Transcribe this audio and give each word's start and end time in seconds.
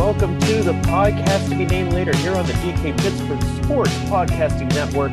welcome 0.00 0.40
to 0.40 0.62
the 0.62 0.72
podcast 0.84 1.50
to 1.50 1.54
be 1.54 1.66
named 1.66 1.92
later 1.92 2.16
here 2.16 2.34
on 2.34 2.46
the 2.46 2.54
DK 2.54 2.98
Pittsburgh 3.02 3.42
Sports 3.62 3.94
Podcasting 4.08 4.70
Network. 4.70 5.12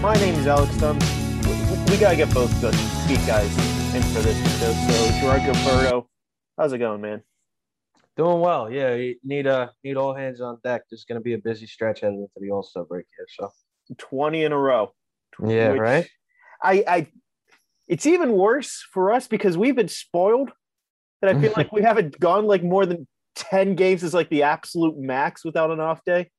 My 0.00 0.14
name 0.14 0.36
is 0.36 0.46
Alex 0.46 0.72
Stumpf. 0.76 1.02
We, 1.44 1.92
we 1.92 2.00
gotta 2.00 2.14
get 2.14 2.32
both 2.32 2.48
good 2.60 2.72
beat 3.08 3.18
guys 3.26 3.50
in 3.92 4.00
for 4.00 4.20
this 4.20 4.38
show. 4.60 4.72
So 4.72 5.20
Gerard 5.20 5.42
Gilberto, 5.42 6.06
how's 6.56 6.72
it 6.72 6.78
going, 6.78 7.00
man? 7.00 7.22
Doing 8.16 8.38
well. 8.38 8.70
Yeah, 8.70 8.94
you 8.94 9.16
need 9.24 9.48
uh 9.48 9.70
need 9.82 9.96
all 9.96 10.14
hands 10.14 10.40
on 10.40 10.60
deck. 10.62 10.82
There's 10.88 11.04
gonna 11.04 11.20
be 11.20 11.34
a 11.34 11.38
busy 11.38 11.66
stretch 11.66 12.02
heading 12.02 12.20
into 12.20 12.30
the 12.36 12.52
All 12.52 12.62
Star 12.62 12.84
break 12.84 13.06
here. 13.16 13.26
So 13.28 13.50
20 13.98 14.44
in 14.44 14.52
a 14.52 14.56
row. 14.56 14.92
yeah, 15.44 15.70
right. 15.70 16.08
I, 16.62 16.84
I 16.86 17.06
it's 17.88 18.06
even 18.06 18.34
worse 18.34 18.86
for 18.92 19.10
us 19.10 19.26
because 19.26 19.58
we've 19.58 19.74
been 19.74 19.88
spoiled 19.88 20.52
that 21.20 21.34
I 21.34 21.40
feel 21.40 21.52
like 21.56 21.72
we 21.72 21.82
haven't 21.82 22.20
gone 22.20 22.46
like 22.46 22.62
more 22.62 22.86
than 22.86 23.08
10 23.34 23.74
games 23.74 24.02
is 24.02 24.14
like 24.14 24.28
the 24.30 24.42
absolute 24.42 24.96
max 24.98 25.44
without 25.44 25.70
an 25.70 25.80
off 25.80 26.04
day. 26.04 26.30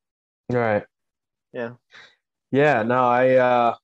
Right. 0.50 0.84
Yeah. 1.54 1.72
Yeah. 2.52 2.84
No, 2.84 3.04
I 3.04 3.36
uh, 3.36 3.76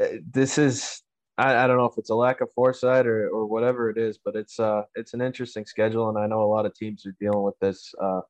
uh, 0.00 0.06
this 0.30 0.58
is 0.58 1.02
I, 1.38 1.64
I 1.64 1.66
don't 1.66 1.76
know 1.76 1.86
if 1.86 1.98
it's 1.98 2.10
a 2.10 2.14
lack 2.14 2.40
of 2.40 2.50
foresight 2.54 3.06
or 3.06 3.28
or 3.28 3.46
whatever 3.46 3.90
it 3.90 3.98
is, 3.98 4.18
but 4.24 4.36
it's 4.36 4.58
uh 4.58 4.82
it's 4.94 5.14
an 5.14 5.20
interesting 5.20 5.66
schedule, 5.66 6.08
and 6.08 6.18
I 6.18 6.26
know 6.26 6.42
a 6.42 6.52
lot 6.52 6.66
of 6.66 6.74
teams 6.74 7.04
are 7.06 7.16
dealing 7.20 7.42
with 7.42 7.58
this 7.60 7.94
uh 8.02 8.20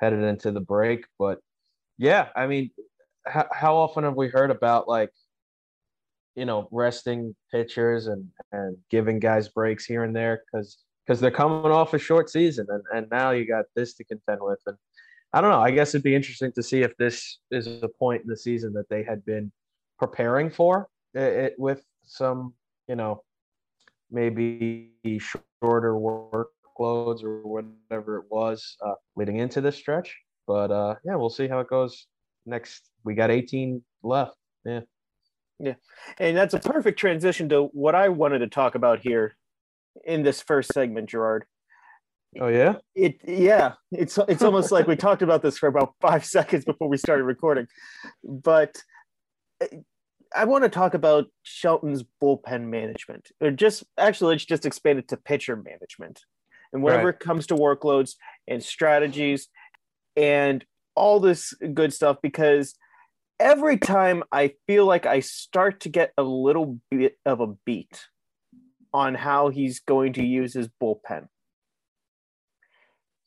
headed 0.00 0.22
into 0.22 0.52
the 0.52 0.60
break. 0.60 1.04
But 1.18 1.40
yeah, 1.98 2.28
I 2.36 2.46
mean, 2.46 2.70
how 3.26 3.46
how 3.52 3.76
often 3.76 4.04
have 4.04 4.16
we 4.16 4.28
heard 4.28 4.50
about 4.50 4.88
like 4.88 5.10
you 6.36 6.44
know 6.44 6.68
resting 6.72 7.34
pitchers 7.52 8.06
and 8.06 8.28
and 8.52 8.76
giving 8.90 9.18
guys 9.18 9.48
breaks 9.48 9.84
here 9.84 10.04
and 10.04 10.14
there 10.14 10.42
because 10.52 10.78
because 11.06 11.20
they're 11.20 11.30
coming 11.30 11.70
off 11.70 11.94
a 11.94 11.98
short 11.98 12.30
season 12.30 12.66
and 12.70 12.82
and 12.94 13.06
now 13.10 13.30
you 13.30 13.46
got 13.46 13.64
this 13.74 13.94
to 13.94 14.04
contend 14.04 14.40
with 14.40 14.60
and 14.66 14.76
I 15.34 15.40
don't 15.40 15.50
know. 15.50 15.60
I 15.60 15.72
guess 15.72 15.88
it'd 15.88 16.04
be 16.04 16.14
interesting 16.14 16.52
to 16.52 16.62
see 16.62 16.82
if 16.82 16.96
this 16.96 17.40
is 17.50 17.66
a 17.82 17.88
point 17.88 18.22
in 18.22 18.28
the 18.28 18.36
season 18.36 18.72
that 18.74 18.88
they 18.88 19.02
had 19.02 19.24
been 19.24 19.50
preparing 19.98 20.48
for 20.48 20.88
it, 21.12 21.22
it 21.22 21.54
with 21.58 21.82
some, 22.04 22.54
you 22.86 22.94
know, 22.94 23.24
maybe 24.12 24.92
shorter 25.18 25.94
workloads 25.94 27.24
or 27.24 27.42
whatever 27.42 28.18
it 28.18 28.26
was 28.30 28.76
uh, 28.86 28.94
leading 29.16 29.38
into 29.38 29.60
this 29.60 29.74
stretch. 29.74 30.16
But 30.46 30.70
uh, 30.70 30.94
yeah, 31.04 31.16
we'll 31.16 31.30
see 31.30 31.48
how 31.48 31.58
it 31.58 31.68
goes 31.68 32.06
next. 32.46 32.88
We 33.02 33.16
got 33.16 33.32
18 33.32 33.82
left. 34.04 34.36
Yeah. 34.64 34.82
Yeah. 35.58 35.74
And 36.18 36.36
that's 36.36 36.54
a 36.54 36.60
perfect 36.60 36.96
transition 36.96 37.48
to 37.48 37.64
what 37.72 37.96
I 37.96 38.08
wanted 38.08 38.38
to 38.38 38.46
talk 38.46 38.76
about 38.76 39.00
here 39.00 39.34
in 40.04 40.22
this 40.22 40.42
first 40.42 40.72
segment, 40.72 41.08
Gerard. 41.08 41.44
Oh 42.40 42.48
yeah. 42.48 42.76
It 42.94 43.20
yeah, 43.26 43.74
it's 43.92 44.18
it's 44.28 44.42
almost 44.48 44.72
like 44.72 44.86
we 44.86 44.96
talked 44.96 45.22
about 45.22 45.42
this 45.42 45.58
for 45.58 45.68
about 45.68 45.94
five 46.00 46.24
seconds 46.36 46.64
before 46.64 46.88
we 46.88 46.96
started 46.96 47.24
recording. 47.24 47.66
But 48.24 48.82
uh, 49.62 49.66
I 50.34 50.44
want 50.46 50.64
to 50.64 50.68
talk 50.70 50.94
about 50.94 51.26
Shelton's 51.44 52.02
bullpen 52.22 52.62
management. 52.62 53.28
Or 53.40 53.50
just 53.52 53.84
actually 53.96 54.34
let's 54.34 54.44
just 54.44 54.66
expand 54.66 54.98
it 54.98 55.08
to 55.08 55.16
pitcher 55.16 55.56
management. 55.56 56.20
And 56.72 56.82
whenever 56.82 57.06
Right. 57.06 57.14
it 57.14 57.20
comes 57.20 57.46
to 57.48 57.54
workloads 57.54 58.14
and 58.48 58.62
strategies 58.62 59.48
and 60.16 60.64
all 60.96 61.20
this 61.20 61.54
good 61.72 61.92
stuff, 61.92 62.16
because 62.20 62.74
every 63.38 63.78
time 63.78 64.24
I 64.32 64.54
feel 64.66 64.86
like 64.86 65.06
I 65.06 65.20
start 65.20 65.80
to 65.80 65.88
get 65.88 66.12
a 66.18 66.24
little 66.24 66.80
bit 66.90 67.16
of 67.24 67.40
a 67.40 67.48
beat 67.64 68.06
on 68.94 69.14
how 69.14 69.50
he's 69.50 69.80
going 69.80 70.14
to 70.14 70.24
use 70.24 70.54
his 70.54 70.68
bullpen, 70.82 71.26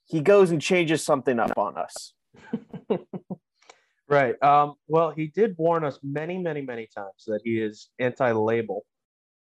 he 0.05 0.21
goes 0.21 0.49
and 0.49 0.61
changes 0.61 1.03
something 1.03 1.39
up 1.39 1.55
on 1.57 1.75
us. 1.77 2.13
Right. 4.09 4.41
Um, 4.41 4.75
well, 4.87 5.11
he 5.11 5.27
did 5.27 5.55
warn 5.57 5.83
us 5.83 5.99
many, 6.01 6.37
many, 6.37 6.61
many 6.61 6.87
times 6.95 7.25
that 7.27 7.41
he 7.43 7.59
is 7.59 7.89
anti-label 7.99 8.85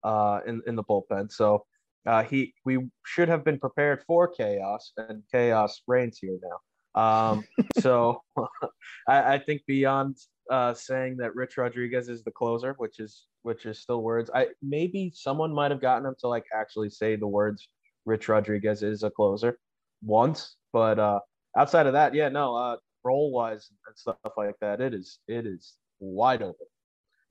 uh, 0.04 0.40
in 0.48 0.62
in 0.66 0.76
the 0.76 0.84
bullpen. 0.84 1.32
So 1.32 1.66
uh, 2.06 2.24
he 2.24 2.54
we 2.64 2.88
should 3.06 3.28
have 3.28 3.44
been 3.44 3.60
prepared 3.60 4.04
for 4.08 4.30
chaos, 4.30 4.94
and 4.98 5.24
chaos 5.32 5.82
reigns 5.88 6.20
here 6.20 6.38
now. 6.42 7.02
Um, 7.02 7.44
so 7.80 8.22
I, 9.08 9.34
I 9.34 9.40
think 9.40 9.64
beyond 9.68 10.16
uh, 10.52 10.74
saying 10.74 11.18
that 11.18 11.36
Rich 11.36 11.58
Rodriguez 11.58 12.10
is 12.10 12.24
the 12.24 12.32
closer, 12.32 12.74
which 12.78 13.00
is 13.00 13.26
which 13.44 13.66
is 13.66 13.80
still 13.80 14.02
words. 14.02 14.30
I 14.34 14.48
maybe 14.62 15.12
someone 15.14 15.54
might 15.54 15.72
have 15.72 15.82
gotten 15.82 16.06
him 16.06 16.16
to 16.20 16.28
like 16.28 16.46
actually 16.54 16.90
say 16.90 17.16
the 17.16 17.28
words 17.28 17.68
Rich 18.06 18.30
Rodriguez 18.30 18.84
is 18.84 19.04
a 19.04 19.10
closer 19.10 19.58
once, 20.04 20.56
but 20.74 21.00
uh, 21.00 21.20
outside 21.58 21.88
of 21.88 21.94
that, 21.94 22.14
yeah, 22.14 22.30
no. 22.30 22.56
Uh, 22.56 22.78
role 23.06 23.32
wise 23.32 23.70
and 23.88 23.96
stuff 23.96 24.18
like 24.36 24.56
that, 24.60 24.82
it 24.82 24.94
is 24.94 25.20
it 25.28 25.46
is 25.46 25.76
wide 26.00 26.42
open. 26.42 26.68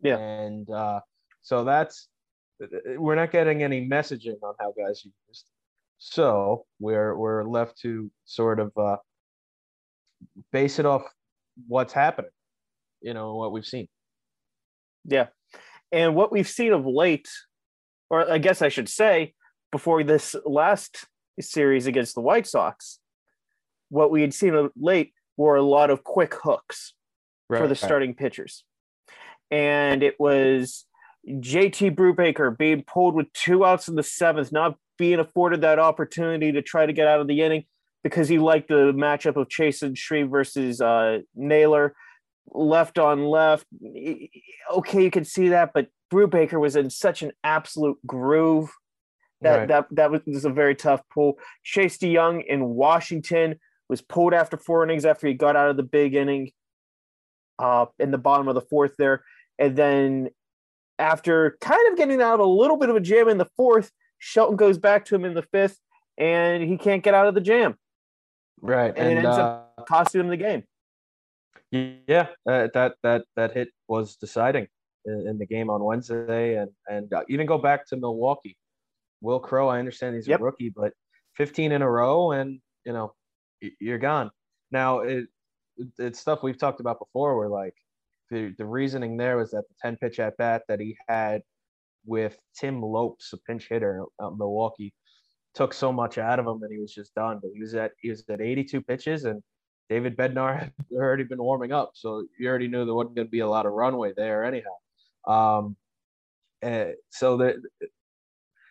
Yeah. 0.00 0.18
And 0.18 0.70
uh, 0.70 1.00
so 1.42 1.64
that's 1.64 2.08
we're 2.96 3.16
not 3.16 3.32
getting 3.32 3.62
any 3.62 3.86
messaging 3.86 4.36
on 4.42 4.54
how 4.60 4.72
guys 4.78 5.04
used. 5.04 5.46
So 5.98 6.64
we're 6.78 7.16
we're 7.16 7.44
left 7.44 7.78
to 7.80 8.10
sort 8.24 8.60
of 8.60 8.72
uh, 8.76 8.96
base 10.52 10.78
it 10.78 10.86
off 10.86 11.02
what's 11.66 11.92
happening, 11.92 12.30
you 13.04 13.14
know, 13.14 13.34
what 13.34 13.52
we've 13.52 13.66
seen. 13.66 13.86
Yeah. 15.04 15.26
And 15.92 16.16
what 16.16 16.32
we've 16.32 16.48
seen 16.48 16.72
of 16.72 16.86
late, 16.86 17.28
or 18.10 18.28
I 18.30 18.38
guess 18.38 18.62
I 18.62 18.68
should 18.68 18.88
say, 18.88 19.34
before 19.70 20.02
this 20.02 20.34
last 20.44 21.04
series 21.40 21.86
against 21.86 22.14
the 22.14 22.20
White 22.20 22.46
Sox, 22.46 22.98
what 23.90 24.10
we 24.10 24.22
had 24.22 24.32
seen 24.32 24.54
of 24.54 24.72
late 24.76 25.12
were 25.36 25.56
a 25.56 25.62
lot 25.62 25.90
of 25.90 26.02
quick 26.02 26.34
hooks 26.42 26.94
for 27.48 27.68
the 27.68 27.74
starting 27.76 28.14
pitchers. 28.14 28.64
And 29.50 30.02
it 30.02 30.18
was 30.18 30.86
JT 31.28 31.94
Brubaker 31.94 32.56
being 32.56 32.82
pulled 32.82 33.14
with 33.14 33.32
two 33.32 33.64
outs 33.64 33.86
in 33.86 33.94
the 33.94 34.02
seventh, 34.02 34.50
not 34.50 34.76
being 34.96 35.18
afforded 35.18 35.60
that 35.60 35.78
opportunity 35.78 36.52
to 36.52 36.62
try 36.62 36.86
to 36.86 36.92
get 36.92 37.06
out 37.06 37.20
of 37.20 37.28
the 37.28 37.42
inning 37.42 37.64
because 38.02 38.28
he 38.28 38.38
liked 38.38 38.68
the 38.68 38.92
matchup 38.92 39.36
of 39.36 39.48
Chasen 39.48 39.96
Shreve 39.96 40.28
versus 40.28 40.80
uh, 40.80 41.20
Naylor, 41.34 41.94
left 42.52 42.98
on 42.98 43.24
left. 43.24 43.66
Okay, 44.72 45.02
you 45.02 45.10
can 45.10 45.24
see 45.24 45.48
that, 45.48 45.72
but 45.74 45.88
Brubaker 46.12 46.60
was 46.60 46.76
in 46.76 46.90
such 46.90 47.22
an 47.22 47.32
absolute 47.42 47.98
groove 48.06 48.70
that 49.40 49.58
Right. 49.58 49.68
that 49.68 49.86
that 49.92 50.10
was, 50.10 50.20
was 50.26 50.44
a 50.44 50.50
very 50.50 50.74
tough 50.74 51.02
pull. 51.12 51.38
Chase 51.62 51.98
DeJong 51.98 52.44
in 52.46 52.64
Washington 52.64 53.56
was 53.88 54.00
pulled 54.00 54.34
after 54.34 54.56
four 54.56 54.84
innings 54.84 55.04
after 55.04 55.26
he 55.26 55.34
got 55.34 55.56
out 55.56 55.70
of 55.70 55.76
the 55.76 55.82
big 55.82 56.14
inning 56.14 56.52
uh, 57.58 57.86
in 57.98 58.10
the 58.10 58.18
bottom 58.18 58.48
of 58.48 58.54
the 58.54 58.62
fourth 58.62 58.94
there. 58.98 59.22
And 59.58 59.76
then 59.76 60.30
after 60.98 61.56
kind 61.60 61.80
of 61.90 61.98
getting 61.98 62.22
out 62.22 62.34
of 62.34 62.40
a 62.40 62.44
little 62.44 62.76
bit 62.76 62.88
of 62.88 62.96
a 62.96 63.00
jam 63.00 63.28
in 63.28 63.38
the 63.38 63.48
fourth, 63.56 63.90
Shelton 64.18 64.56
goes 64.56 64.78
back 64.78 65.04
to 65.06 65.14
him 65.14 65.24
in 65.24 65.34
the 65.34 65.42
fifth 65.42 65.78
and 66.16 66.62
he 66.62 66.78
can't 66.78 67.02
get 67.02 67.14
out 67.14 67.26
of 67.26 67.34
the 67.34 67.40
jam, 67.40 67.76
right. 68.60 68.94
and 68.96 69.08
it 69.08 69.16
ends 69.16 69.36
uh, 69.36 69.42
up 69.76 69.86
costing 69.88 70.20
him 70.20 70.28
the 70.28 70.36
game. 70.36 70.62
Yeah, 71.74 72.28
uh, 72.48 72.68
that 72.74 72.94
that 73.02 73.24
that 73.34 73.52
hit 73.52 73.68
was 73.88 74.14
deciding 74.16 74.68
in, 75.06 75.26
in 75.28 75.38
the 75.38 75.46
game 75.46 75.70
on 75.70 75.82
Wednesday, 75.82 76.56
and 76.56 76.70
and 76.88 77.12
uh, 77.12 77.24
even 77.28 77.46
go 77.46 77.58
back 77.58 77.86
to 77.88 77.96
Milwaukee. 77.96 78.56
Will 79.20 79.40
Crowe, 79.40 79.68
I 79.68 79.78
understand 79.80 80.14
he's 80.14 80.28
Yep. 80.28 80.40
a 80.40 80.44
rookie, 80.44 80.68
but 80.68 80.92
15 81.36 81.72
in 81.72 81.82
a 81.82 81.90
row, 81.90 82.30
and 82.32 82.60
you 82.86 82.92
know 82.92 83.12
you're 83.80 83.98
gone. 83.98 84.30
Now 84.70 85.00
it 85.00 85.26
it's 85.98 86.20
stuff 86.20 86.44
we've 86.44 86.58
talked 86.58 86.78
about 86.80 87.00
before. 87.00 87.36
Where 87.36 87.48
like 87.48 87.74
the 88.30 88.54
the 88.56 88.66
reasoning 88.66 89.16
there 89.16 89.36
was 89.36 89.50
that 89.50 89.64
the 89.68 89.74
10 89.82 89.96
pitch 89.96 90.20
at 90.20 90.36
bat 90.36 90.62
that 90.68 90.78
he 90.78 90.96
had 91.08 91.42
with 92.06 92.38
Tim 92.54 92.82
Lopes, 92.82 93.32
a 93.32 93.38
pinch 93.38 93.68
hitter 93.68 94.04
out 94.22 94.38
Milwaukee, 94.38 94.94
took 95.54 95.74
so 95.74 95.92
much 95.92 96.18
out 96.18 96.38
of 96.38 96.46
him, 96.46 96.62
and 96.62 96.72
he 96.72 96.78
was 96.78 96.94
just 96.94 97.14
done. 97.16 97.40
But 97.42 97.50
he 97.52 97.60
was 97.60 97.74
at 97.74 97.92
he 98.00 98.10
was 98.10 98.22
at 98.28 98.40
82 98.40 98.80
pitches, 98.82 99.24
and 99.24 99.42
David 99.88 100.16
Bednar 100.16 100.58
had 100.58 100.72
already 100.92 101.24
been 101.24 101.42
warming 101.42 101.72
up, 101.72 101.92
so 101.94 102.26
you 102.38 102.48
already 102.48 102.68
knew 102.68 102.84
there 102.84 102.94
wasn't 102.94 103.16
going 103.16 103.26
to 103.26 103.30
be 103.30 103.40
a 103.40 103.48
lot 103.48 103.66
of 103.66 103.72
runway 103.72 104.12
there 104.16 104.44
anyhow. 104.44 104.76
Um, 105.26 105.76
eh, 106.62 106.92
so 107.10 107.36
that 107.38 107.56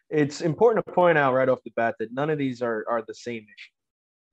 it's 0.09 0.41
important 0.41 0.85
to 0.85 0.91
point 0.91 1.17
out 1.17 1.33
right 1.33 1.49
off 1.49 1.63
the 1.63 1.71
bat 1.75 1.95
that 1.99 2.13
none 2.13 2.29
of 2.29 2.37
these 2.37 2.61
are 2.61 2.85
are 2.89 3.03
the 3.05 3.13
same 3.13 3.43
issue, 3.43 3.71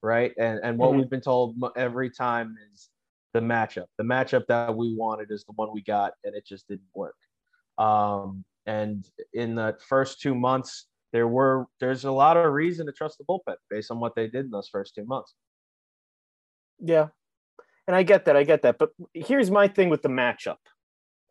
right? 0.02 0.32
And 0.38 0.60
and 0.62 0.78
what 0.78 0.92
Mhm. 0.92 0.96
we've 0.98 1.10
been 1.10 1.20
told 1.20 1.56
every 1.76 2.10
time 2.10 2.56
is 2.72 2.90
the 3.32 3.40
matchup. 3.40 3.86
The 3.96 4.04
matchup 4.04 4.46
that 4.46 4.74
we 4.74 4.94
wanted 4.96 5.30
is 5.30 5.44
the 5.44 5.52
one 5.52 5.72
we 5.72 5.82
got, 5.82 6.14
and 6.24 6.34
it 6.34 6.44
just 6.46 6.66
didn't 6.68 6.88
work. 6.94 7.16
Um, 7.78 8.44
and 8.66 9.08
in 9.32 9.54
the 9.54 9.78
first 9.86 10.20
two 10.20 10.34
months, 10.34 10.86
there 11.12 11.28
were 11.28 11.66
there's 11.78 12.04
a 12.04 12.12
lot 12.12 12.36
of 12.36 12.52
reason 12.52 12.86
to 12.86 12.92
trust 12.92 13.18
the 13.18 13.24
bullpen 13.24 13.56
based 13.68 13.90
on 13.90 14.00
what 14.00 14.14
they 14.14 14.26
did 14.28 14.46
in 14.46 14.50
those 14.50 14.68
first 14.68 14.94
two 14.94 15.04
months. 15.04 15.34
Yeah. 16.80 17.08
And 17.86 17.96
I 17.96 18.02
get 18.02 18.26
that. 18.26 18.36
I 18.36 18.44
get 18.44 18.62
that. 18.62 18.78
But 18.78 18.90
here's 19.14 19.50
my 19.50 19.68
thing 19.68 19.88
with 19.88 20.02
the 20.02 20.08
matchup 20.08 20.58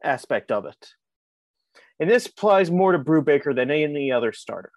aspect 0.04 0.52
of 0.52 0.66
it. 0.66 0.90
And 2.00 2.10
this 2.10 2.28
applies 2.28 2.72
more 2.72 2.92
to 2.92 3.00
Brubaker 3.00 3.56
than 3.56 3.72
any 3.72 4.12
other 4.12 4.32
starter. 4.32 4.72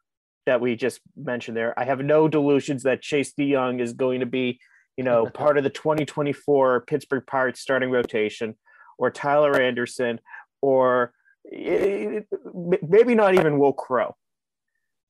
that 0.44 0.60
we 0.60 0.74
just 0.74 1.00
mentioned 1.16 1.56
there. 1.56 1.78
I 1.78 1.84
have 1.84 2.00
no 2.00 2.26
delusions 2.26 2.82
that 2.82 3.00
Chase 3.00 3.32
DeJong 3.38 3.80
is 3.80 3.92
going 3.92 4.20
to 4.20 4.26
be, 4.26 4.58
you 4.96 5.04
know, 5.04 5.26
part 5.34 5.56
of 5.56 5.64
the 5.64 5.70
2024 5.70 6.84
Pittsburgh 6.86 7.24
Pirates 7.26 7.60
starting 7.60 7.90
rotation, 7.90 8.56
or 8.98 9.10
Tyler 9.10 9.60
Anderson, 9.60 10.20
or 10.60 11.12
eh, 11.52 11.58
eh, 11.58 12.20
eh, 12.32 12.76
maybe 12.82 13.14
not 13.14 13.34
even 13.34 13.58
Will 13.58 13.72
Crowe, 13.72 14.16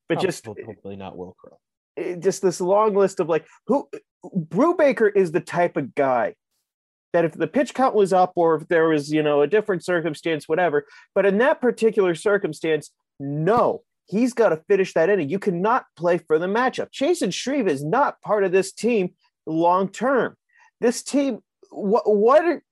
but 0.09 0.20
just 0.20 0.44
hopefully 0.47 0.97
not 0.97 1.17
Will 1.17 1.35
Crowe. 1.38 1.59
Eh, 1.96 2.16
just 2.16 2.42
this 2.42 2.60
long 2.60 2.94
list 2.94 3.20
of 3.20 3.28
like 3.28 3.46
who 3.66 3.88
Brubaker 4.24 5.10
is 5.14 5.32
the 5.32 5.40
type 5.40 5.76
of 5.76 5.94
guy 5.94 6.34
that 7.12 7.24
if 7.24 7.32
the 7.32 7.46
pitch 7.46 7.74
count 7.74 7.94
was 7.94 8.12
up 8.12 8.32
or 8.36 8.54
if 8.56 8.68
there 8.68 8.88
was 8.88 9.12
you 9.12 9.22
know 9.22 9.42
a 9.42 9.46
different 9.46 9.84
circumstance 9.84 10.48
whatever 10.48 10.86
but 11.14 11.26
in 11.26 11.38
that 11.38 11.60
particular 11.60 12.14
circumstance 12.14 12.90
no 13.20 13.82
he's 14.06 14.34
got 14.34 14.50
to 14.50 14.62
finish 14.68 14.92
that 14.94 15.08
inning. 15.08 15.28
You 15.28 15.38
cannot 15.38 15.86
play 15.96 16.18
for 16.18 16.38
the 16.38 16.46
matchup. 16.46 16.90
Chasen 16.90 17.32
Shreve 17.32 17.68
is 17.68 17.84
not 17.84 18.20
part 18.20 18.44
of 18.44 18.52
this 18.52 18.72
team 18.72 19.14
long 19.46 19.88
term. 19.88 20.36
This 20.80 21.02
team 21.02 21.40
what 21.70 22.04
what 22.06 22.44
are, 22.44 22.62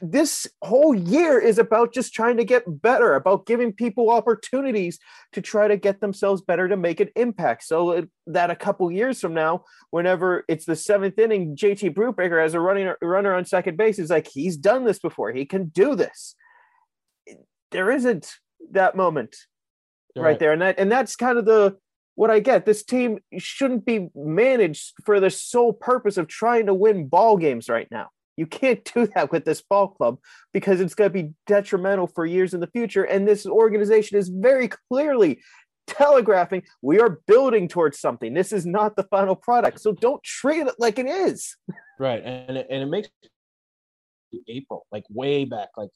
this 0.00 0.46
whole 0.62 0.94
year 0.94 1.38
is 1.38 1.58
about 1.58 1.92
just 1.92 2.12
trying 2.12 2.36
to 2.36 2.44
get 2.44 2.82
better, 2.82 3.14
about 3.14 3.46
giving 3.46 3.72
people 3.72 4.10
opportunities 4.10 4.98
to 5.32 5.40
try 5.40 5.68
to 5.68 5.76
get 5.76 6.00
themselves 6.00 6.42
better 6.42 6.68
to 6.68 6.76
make 6.76 7.00
an 7.00 7.08
impact. 7.16 7.64
So 7.64 8.06
that 8.26 8.50
a 8.50 8.56
couple 8.56 8.90
years 8.90 9.20
from 9.20 9.34
now, 9.34 9.64
whenever 9.90 10.44
it's 10.48 10.64
the 10.64 10.76
seventh 10.76 11.18
inning, 11.18 11.56
JT 11.56 11.94
Brubaker 11.94 12.42
as 12.42 12.54
a 12.54 12.60
running 12.60 12.92
runner 13.00 13.34
on 13.34 13.44
second 13.44 13.76
base 13.76 13.98
is 13.98 14.10
like 14.10 14.28
he's 14.28 14.56
done 14.56 14.84
this 14.84 14.98
before. 14.98 15.32
He 15.32 15.44
can 15.44 15.66
do 15.66 15.94
this. 15.94 16.34
There 17.70 17.90
isn't 17.90 18.34
that 18.72 18.96
moment 18.96 19.36
right. 20.16 20.22
right 20.22 20.38
there, 20.38 20.52
and 20.52 20.62
that 20.62 20.78
and 20.78 20.90
that's 20.90 21.16
kind 21.16 21.38
of 21.38 21.44
the 21.44 21.76
what 22.14 22.30
I 22.30 22.40
get. 22.40 22.66
This 22.66 22.82
team 22.82 23.18
shouldn't 23.38 23.84
be 23.84 24.08
managed 24.14 24.94
for 25.04 25.20
the 25.20 25.30
sole 25.30 25.72
purpose 25.72 26.16
of 26.16 26.28
trying 26.28 26.66
to 26.66 26.74
win 26.74 27.06
ball 27.06 27.36
games 27.36 27.68
right 27.68 27.88
now 27.90 28.08
you 28.38 28.46
can't 28.46 28.88
do 28.94 29.06
that 29.14 29.32
with 29.32 29.44
this 29.44 29.60
ball 29.60 29.88
club 29.88 30.18
because 30.52 30.80
it's 30.80 30.94
going 30.94 31.10
to 31.10 31.22
be 31.22 31.30
detrimental 31.46 32.06
for 32.06 32.24
years 32.24 32.54
in 32.54 32.60
the 32.60 32.68
future. 32.68 33.02
And 33.02 33.26
this 33.26 33.44
organization 33.46 34.16
is 34.16 34.28
very 34.28 34.68
clearly 34.88 35.40
telegraphing 35.88 36.62
we 36.82 37.00
are 37.00 37.20
building 37.26 37.66
towards 37.66 37.98
something. 37.98 38.34
This 38.34 38.52
is 38.52 38.64
not 38.64 38.94
the 38.94 39.04
final 39.04 39.34
product. 39.34 39.80
So 39.80 39.92
don't 39.92 40.22
treat 40.22 40.66
it 40.66 40.74
like 40.78 40.98
it 40.98 41.06
is. 41.06 41.56
Right. 41.98 42.22
And 42.24 42.58
it, 42.58 42.66
and 42.70 42.82
it 42.82 42.86
makes 42.86 43.08
April, 44.46 44.86
like 44.92 45.04
way 45.10 45.44
back, 45.44 45.70
like 45.76 45.90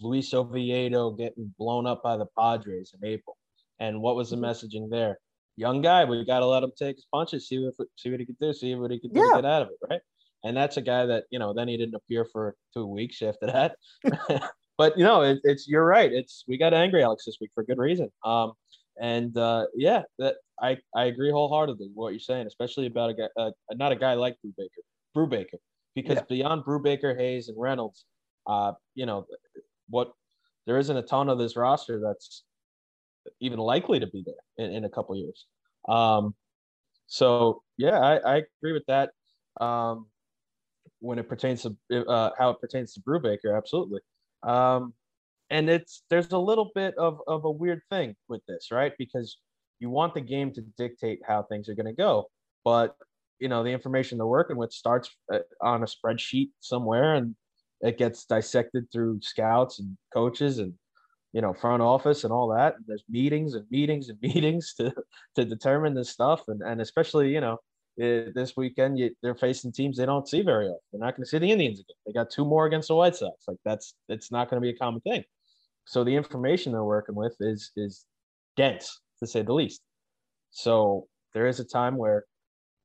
Luis 0.00 0.34
Oviedo 0.34 1.10
getting 1.12 1.54
blown 1.58 1.86
up 1.86 2.02
by 2.02 2.16
the 2.16 2.26
Padres 2.36 2.92
in 3.00 3.08
April. 3.08 3.36
And 3.78 4.00
what 4.00 4.16
was 4.16 4.30
the 4.30 4.36
mm-hmm. 4.36 4.46
messaging 4.46 4.90
there? 4.90 5.18
Young 5.56 5.82
guy, 5.82 6.04
we 6.04 6.24
got 6.24 6.40
to 6.40 6.46
let 6.46 6.62
him 6.62 6.72
take 6.76 6.96
his 6.96 7.06
punches, 7.12 7.48
see 7.48 7.58
what 7.58 7.74
see 7.96 8.10
what 8.10 8.20
he 8.20 8.26
can 8.26 8.36
do, 8.40 8.52
see 8.52 8.74
what 8.74 8.90
he 8.90 8.98
can 8.98 9.12
do 9.12 9.20
yeah. 9.20 9.26
to 9.26 9.34
get 9.36 9.44
out 9.44 9.62
of 9.62 9.68
it, 9.68 9.78
right? 9.88 10.00
And 10.46 10.56
that's 10.56 10.76
a 10.76 10.82
guy 10.82 11.04
that 11.06 11.24
you 11.30 11.38
know 11.38 11.52
then 11.52 11.68
he 11.68 11.76
didn't 11.76 11.94
appear 11.94 12.24
for 12.24 12.56
two 12.72 12.86
weeks 12.86 13.20
after 13.22 13.46
that. 13.46 13.76
but 14.78 14.96
you 14.96 15.04
know, 15.04 15.22
it, 15.22 15.40
it's 15.42 15.66
you're 15.66 15.84
right. 15.84 16.12
It's 16.12 16.44
we 16.46 16.56
got 16.56 16.72
angry 16.72 17.02
Alex 17.02 17.24
this 17.26 17.38
week 17.40 17.50
for 17.54 17.64
good 17.64 17.78
reason. 17.78 18.10
Um, 18.24 18.52
and 19.00 19.36
uh, 19.36 19.66
yeah, 19.74 20.02
that 20.18 20.36
I 20.60 20.78
I 20.94 21.04
agree 21.06 21.30
wholeheartedly 21.30 21.88
with 21.88 21.96
what 21.96 22.10
you're 22.10 22.20
saying, 22.20 22.46
especially 22.46 22.86
about 22.86 23.10
a 23.10 23.14
guy, 23.14 23.28
uh, 23.36 23.50
not 23.72 23.92
a 23.92 23.96
guy 23.96 24.14
like 24.14 24.36
Brubaker, 24.44 24.82
Brubaker, 25.16 25.58
because 25.94 26.16
yeah. 26.16 26.22
beyond 26.28 26.64
Brubaker, 26.64 27.16
Hayes, 27.16 27.48
and 27.48 27.60
Reynolds, 27.60 28.04
uh, 28.46 28.72
you 28.94 29.06
know, 29.06 29.26
what 29.88 30.12
there 30.66 30.78
isn't 30.78 30.96
a 30.96 31.02
ton 31.02 31.28
of 31.28 31.38
this 31.38 31.56
roster 31.56 32.00
that's 32.00 32.44
even 33.40 33.58
likely 33.58 33.98
to 34.00 34.06
be 34.06 34.24
there 34.24 34.66
in, 34.66 34.72
in 34.76 34.84
a 34.84 34.88
couple 34.88 35.16
years. 35.16 35.46
Um, 35.88 36.34
so 37.06 37.62
yeah, 37.76 37.98
I, 37.98 38.16
I 38.16 38.42
agree 38.60 38.72
with 38.72 38.86
that. 38.86 39.10
Um, 39.60 40.06
when 41.00 41.18
it 41.18 41.28
pertains 41.28 41.62
to 41.62 42.08
uh, 42.08 42.30
how 42.38 42.50
it 42.50 42.60
pertains 42.60 42.94
to 42.94 43.00
Brubaker, 43.00 43.56
absolutely. 43.56 44.00
Um, 44.42 44.94
and 45.50 45.70
it's 45.70 46.02
there's 46.10 46.32
a 46.32 46.38
little 46.38 46.70
bit 46.74 46.94
of, 46.96 47.20
of 47.26 47.44
a 47.44 47.50
weird 47.50 47.82
thing 47.90 48.16
with 48.28 48.44
this, 48.46 48.68
right? 48.72 48.92
Because 48.98 49.38
you 49.78 49.90
want 49.90 50.14
the 50.14 50.20
game 50.20 50.52
to 50.52 50.62
dictate 50.76 51.20
how 51.26 51.42
things 51.42 51.68
are 51.68 51.74
going 51.74 51.86
to 51.86 51.92
go, 51.92 52.26
but 52.64 52.96
you 53.38 53.48
know 53.48 53.62
the 53.62 53.70
information 53.70 54.18
they're 54.18 54.26
working 54.26 54.56
with 54.56 54.72
starts 54.72 55.10
uh, 55.32 55.38
on 55.60 55.82
a 55.82 55.86
spreadsheet 55.86 56.50
somewhere, 56.60 57.14
and 57.14 57.36
it 57.80 57.98
gets 57.98 58.24
dissected 58.24 58.90
through 58.92 59.20
scouts 59.22 59.78
and 59.78 59.96
coaches 60.12 60.58
and 60.58 60.72
you 61.32 61.40
know 61.42 61.52
front 61.52 61.82
office 61.82 62.24
and 62.24 62.32
all 62.32 62.48
that. 62.48 62.76
And 62.76 62.84
there's 62.86 63.04
meetings 63.08 63.54
and 63.54 63.66
meetings 63.70 64.08
and 64.08 64.18
meetings 64.22 64.74
to 64.78 64.92
to 65.36 65.44
determine 65.44 65.94
this 65.94 66.10
stuff, 66.10 66.42
and 66.48 66.62
and 66.62 66.80
especially 66.80 67.32
you 67.32 67.40
know 67.40 67.58
it, 67.96 68.34
this 68.34 68.56
weekend 68.56 68.98
you, 68.98 69.10
they're 69.22 69.34
facing 69.34 69.72
teams 69.72 69.96
they 69.96 70.06
don't 70.06 70.28
see 70.28 70.42
very 70.42 70.66
often. 70.66 70.80
They're 70.92 71.00
not 71.00 71.16
going 71.16 71.24
to 71.24 71.30
see 71.30 71.38
the 71.38 71.50
Indians 71.50 71.80
again. 71.80 71.96
They 72.06 72.12
got 72.12 72.30
two 72.30 72.44
more 72.44 72.66
against 72.66 72.88
the 72.88 72.94
White 72.94 73.16
Sox. 73.16 73.44
Like 73.48 73.58
that's 73.64 73.94
it's 74.08 74.30
not 74.30 74.50
going 74.50 74.60
to 74.60 74.64
be 74.64 74.74
a 74.74 74.78
common 74.78 75.00
thing. 75.00 75.24
So 75.86 76.04
the 76.04 76.14
information 76.14 76.72
they're 76.72 76.84
working 76.84 77.14
with 77.14 77.36
is 77.40 77.70
is 77.76 78.04
dense 78.56 79.00
to 79.20 79.26
say 79.26 79.42
the 79.42 79.52
least. 79.52 79.80
So 80.50 81.06
there 81.34 81.46
is 81.46 81.60
a 81.60 81.64
time 81.64 81.96
where 81.96 82.24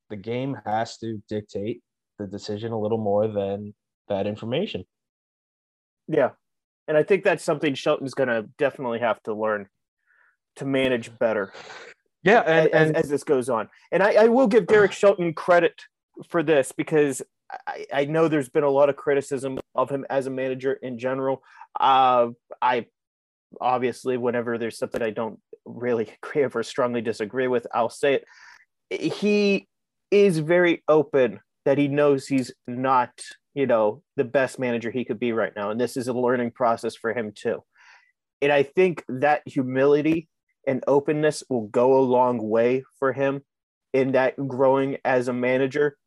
the 0.10 0.18
game 0.18 0.58
has 0.66 0.98
to 0.98 1.22
dictate 1.30 1.81
the 2.19 2.28
decision 2.28 2.72
a 2.72 2.80
little 2.80 2.98
more 2.98 3.28
than 3.28 3.74
that 4.10 4.28
information. 4.28 4.86
Yeah. 6.08 6.31
And 6.88 6.98
I 6.98 7.04
think 7.04 7.24
that's 7.24 7.44
something 7.44 7.74
Shelton's 7.74 8.13
going 8.13 8.30
to 8.30 8.50
definitely 8.58 9.00
have 9.00 9.22
to 9.24 9.34
learn 9.34 9.68
to 10.58 10.66
manage 10.66 11.18
better. 11.18 11.54
Yeah, 12.23 12.41
and, 12.41 12.69
as, 12.69 12.88
and 12.88 12.97
as 12.97 13.09
this 13.09 13.23
goes 13.23 13.50
on, 13.50 13.69
and 13.91 14.03
I, 14.03 14.13
I, 14.13 14.27
will 14.27 14.47
give 14.47 14.68
Derek 14.68 14.91
Shelton 14.91 15.33
credit 15.33 15.81
for 16.29 16.44
this 16.44 16.71
because 16.71 17.21
I, 17.68 17.85
I, 17.91 18.06
know 18.06 18.27
there's 18.27 18.50
been 18.50 18.63
a 18.63 18.69
lot 18.69 18.89
of 18.89 18.95
criticism 18.95 19.59
of 19.73 19.89
him 19.89 20.06
as 20.07 20.27
a 20.27 20.29
manager 20.29 20.73
in 20.73 21.00
general. 21.00 21.41
Uh, 21.79 22.29
I 22.62 22.85
obviously, 23.59 24.18
whenever 24.18 24.57
there's 24.57 24.77
something 24.77 25.01
I 25.01 25.09
don't 25.09 25.39
really 25.65 26.13
agree 26.23 26.44
with 26.44 26.56
or 26.56 26.63
strongly 26.63 27.01
disagree 27.01 27.47
with, 27.47 27.65
I'll 27.73 27.89
say 27.89 28.21
it. 28.89 29.12
He 29.13 29.67
is 30.12 30.39
very 30.39 30.83
open 30.88 31.39
that 31.65 31.77
he 31.77 31.88
knows 31.88 32.27
he's 32.27 32.51
not, 32.67 33.12
you 33.53 33.65
know, 33.65 34.03
the 34.15 34.24
best 34.24 34.60
manager 34.60 34.91
he 34.91 35.05
could 35.05 35.19
be 35.19 35.31
right 35.31 35.53
now, 35.55 35.72
and 35.72 35.79
this 35.79 35.98
is 35.98 36.07
a 36.07 36.13
learning 36.13 36.51
process 36.51 36.96
for 36.96 37.13
him 37.13 37.31
too. 37.34 37.63
And 38.41 38.51
I 38.51 38.63
think 38.63 39.03
that 39.07 39.43
humility 39.46 40.27
and 40.68 40.84
openness 40.88 41.44
will 41.50 41.68
go 41.68 41.98
a 41.98 42.01
long 42.01 42.38
way 42.41 42.84
for 43.00 43.13
him 43.13 43.41
in 43.94 44.13
that 44.13 44.36
growing 44.48 44.98
as 45.03 45.27
a 45.27 45.34
manager. 45.34 45.98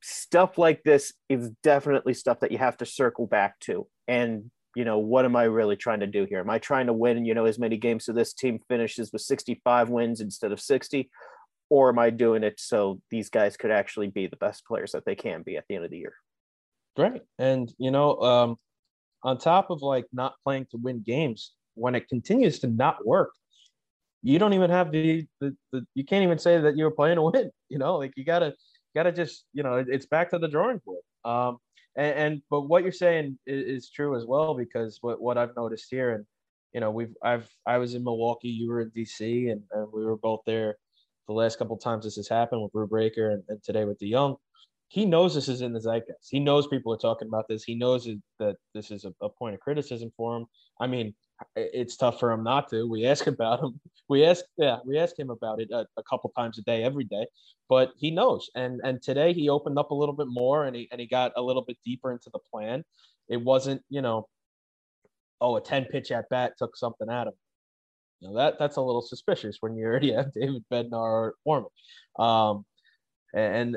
Stuff 0.00 0.56
like 0.58 0.82
this 0.82 1.12
is 1.28 1.50
definitely 1.62 2.14
stuff 2.14 2.40
that 2.40 2.52
you 2.52 2.58
have 2.58 2.76
to 2.78 2.86
circle 2.86 3.26
back 3.26 3.58
to. 3.60 3.86
And, 4.08 4.50
you 4.74 4.84
know, 4.84 4.98
what 4.98 5.24
am 5.24 5.36
I 5.36 5.44
really 5.44 5.76
trying 5.76 6.00
to 6.00 6.06
do 6.06 6.24
here? 6.24 6.40
Am 6.40 6.50
I 6.50 6.58
trying 6.58 6.86
to 6.86 6.92
win, 6.92 7.24
you 7.24 7.34
know, 7.34 7.44
as 7.44 7.58
many 7.58 7.76
games 7.76 8.04
so 8.04 8.12
this 8.12 8.32
team 8.32 8.60
finishes 8.68 9.12
with 9.12 9.22
65 9.22 9.90
wins 9.90 10.20
instead 10.20 10.52
of 10.52 10.60
60? 10.60 11.10
Or 11.68 11.90
am 11.90 11.98
I 11.98 12.10
doing 12.10 12.42
it 12.42 12.58
so 12.58 13.00
these 13.10 13.28
guys 13.28 13.56
could 13.56 13.70
actually 13.70 14.08
be 14.08 14.26
the 14.26 14.36
best 14.36 14.64
players 14.66 14.92
that 14.92 15.04
they 15.04 15.14
can 15.14 15.42
be 15.42 15.56
at 15.56 15.64
the 15.68 15.76
end 15.76 15.84
of 15.84 15.90
the 15.90 15.98
year? 15.98 16.14
Great. 16.96 17.22
And, 17.38 17.72
you 17.78 17.90
know, 17.90 18.16
um, 18.20 18.56
on 19.22 19.38
top 19.38 19.70
of 19.70 19.82
like 19.82 20.06
not 20.12 20.34
playing 20.42 20.66
to 20.70 20.78
win 20.78 21.02
games, 21.02 21.52
when 21.74 21.94
it 21.94 22.08
continues 22.08 22.58
to 22.60 22.66
not 22.66 23.06
work, 23.06 23.30
you 24.22 24.38
don't 24.38 24.52
even 24.52 24.70
have 24.70 24.92
the, 24.92 25.26
the, 25.40 25.56
the 25.72 25.84
you 25.94 26.04
can't 26.04 26.22
even 26.22 26.38
say 26.38 26.60
that 26.60 26.76
you're 26.76 26.90
playing 26.90 27.16
to 27.16 27.22
win. 27.22 27.50
You 27.68 27.78
know, 27.78 27.96
like 27.96 28.12
you 28.16 28.24
gotta 28.24 28.54
gotta 28.94 29.12
just 29.12 29.44
you 29.52 29.62
know 29.62 29.84
it's 29.86 30.06
back 30.06 30.30
to 30.30 30.38
the 30.38 30.48
drawing 30.48 30.80
board. 30.84 31.02
Um, 31.24 31.58
and, 31.96 32.14
and 32.14 32.42
but 32.50 32.62
what 32.62 32.82
you're 32.82 32.92
saying 32.92 33.38
is, 33.46 33.84
is, 33.84 33.90
true 33.90 34.16
as 34.16 34.24
well 34.24 34.54
because 34.54 34.98
what 35.00 35.20
what 35.20 35.38
I've 35.38 35.56
noticed 35.56 35.88
here 35.90 36.12
and 36.14 36.24
you 36.72 36.80
know 36.80 36.90
we've 36.90 37.14
I've 37.22 37.48
I 37.66 37.78
was 37.78 37.94
in 37.94 38.04
Milwaukee, 38.04 38.48
you 38.48 38.70
were 38.70 38.80
in 38.80 38.90
DC, 38.90 39.50
and, 39.50 39.62
and 39.72 39.86
we 39.92 40.04
were 40.04 40.16
both 40.16 40.40
there 40.46 40.76
the 41.26 41.34
last 41.34 41.58
couple 41.58 41.76
times 41.76 42.04
this 42.04 42.16
has 42.16 42.28
happened 42.28 42.62
with 42.62 42.72
Brubaker 42.72 43.32
and, 43.32 43.42
and 43.48 43.62
today 43.62 43.84
with 43.84 44.00
DeJong 44.00 44.36
He 44.88 45.06
knows 45.06 45.34
this 45.34 45.48
is 45.48 45.62
in 45.62 45.72
the 45.72 45.80
zeitgeist. 45.80 46.28
He 46.28 46.40
knows 46.40 46.66
people 46.66 46.92
are 46.92 46.98
talking 46.98 47.28
about 47.28 47.46
this. 47.48 47.62
He 47.62 47.76
knows 47.76 48.08
that 48.40 48.56
this 48.74 48.90
is 48.90 49.04
a, 49.04 49.12
a 49.22 49.28
point 49.28 49.54
of 49.54 49.60
criticism 49.60 50.10
for 50.16 50.36
him. 50.36 50.46
I 50.80 50.88
mean, 50.88 51.14
it's 51.56 51.96
tough 51.96 52.20
for 52.20 52.30
him 52.32 52.42
not 52.42 52.68
to. 52.70 52.88
We 52.88 53.06
ask 53.06 53.26
about 53.26 53.60
him. 53.60 53.80
We 54.08 54.24
ask, 54.24 54.44
yeah, 54.56 54.78
we 54.84 54.98
ask 54.98 55.18
him 55.18 55.30
about 55.30 55.60
it 55.60 55.70
a, 55.70 55.86
a, 55.96 56.02
couple 56.02 56.30
times 56.36 56.58
a 56.58 56.62
day, 56.62 56.82
every 56.82 57.04
day. 57.04 57.26
But 57.68 57.92
he 57.98 58.10
knows. 58.10 58.50
And 58.54 58.80
and 58.84 59.02
today 59.02 59.32
he 59.32 59.48
opened 59.48 59.78
up 59.78 59.90
a 59.90 59.94
little 59.94 60.14
bit 60.14 60.26
more, 60.28 60.66
and 60.66 60.74
he 60.74 60.88
and 60.90 61.00
he 61.00 61.06
got 61.06 61.32
a 61.36 61.42
little 61.42 61.62
bit 61.62 61.78
deeper 61.84 62.12
into 62.12 62.30
the 62.32 62.40
plan. 62.52 62.84
It 63.28 63.38
wasn't, 63.38 63.82
you 63.88 64.02
know, 64.02 64.28
oh, 65.40 65.56
a 65.56 65.60
ten 65.60 65.84
pitch 65.84 66.10
at 66.10 66.28
bat 66.28 66.54
took 66.58 66.76
something 66.76 67.08
out 67.08 67.28
of 67.28 67.34
him. 67.34 67.38
You 68.20 68.28
know, 68.28 68.34
that 68.36 68.58
that's 68.58 68.76
a 68.76 68.82
little 68.82 69.02
suspicious 69.02 69.58
when 69.60 69.76
you 69.76 69.86
already 69.86 70.12
have 70.16 70.32
David 70.32 70.64
Bednar 70.72 71.32
or 71.44 71.68
Um, 72.18 72.64
and 73.34 73.76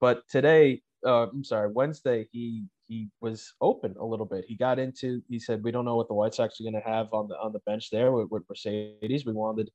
but 0.00 0.22
today, 0.28 0.82
uh, 1.06 1.26
I'm 1.28 1.44
sorry, 1.44 1.70
Wednesday 1.70 2.28
he 2.32 2.64
he 2.88 3.08
was 3.20 3.52
open 3.60 3.94
a 4.00 4.04
little 4.04 4.26
bit. 4.26 4.46
He 4.48 4.56
got 4.56 4.78
into. 4.78 5.22
He 5.28 5.38
said, 5.38 5.62
"We 5.62 5.70
don't 5.70 5.84
know 5.84 5.96
what 5.96 6.08
the 6.08 6.14
White 6.14 6.34
Sox 6.34 6.60
are 6.60 6.64
going 6.64 6.74
to 6.74 6.88
have 6.88 7.12
on 7.12 7.28
the 7.28 7.36
on 7.36 7.52
the 7.52 7.60
bench 7.60 7.90
there 7.90 8.10
with, 8.12 8.30
with 8.30 8.42
Mercedes. 8.48 9.26
We 9.26 9.32
wanted, 9.32 9.70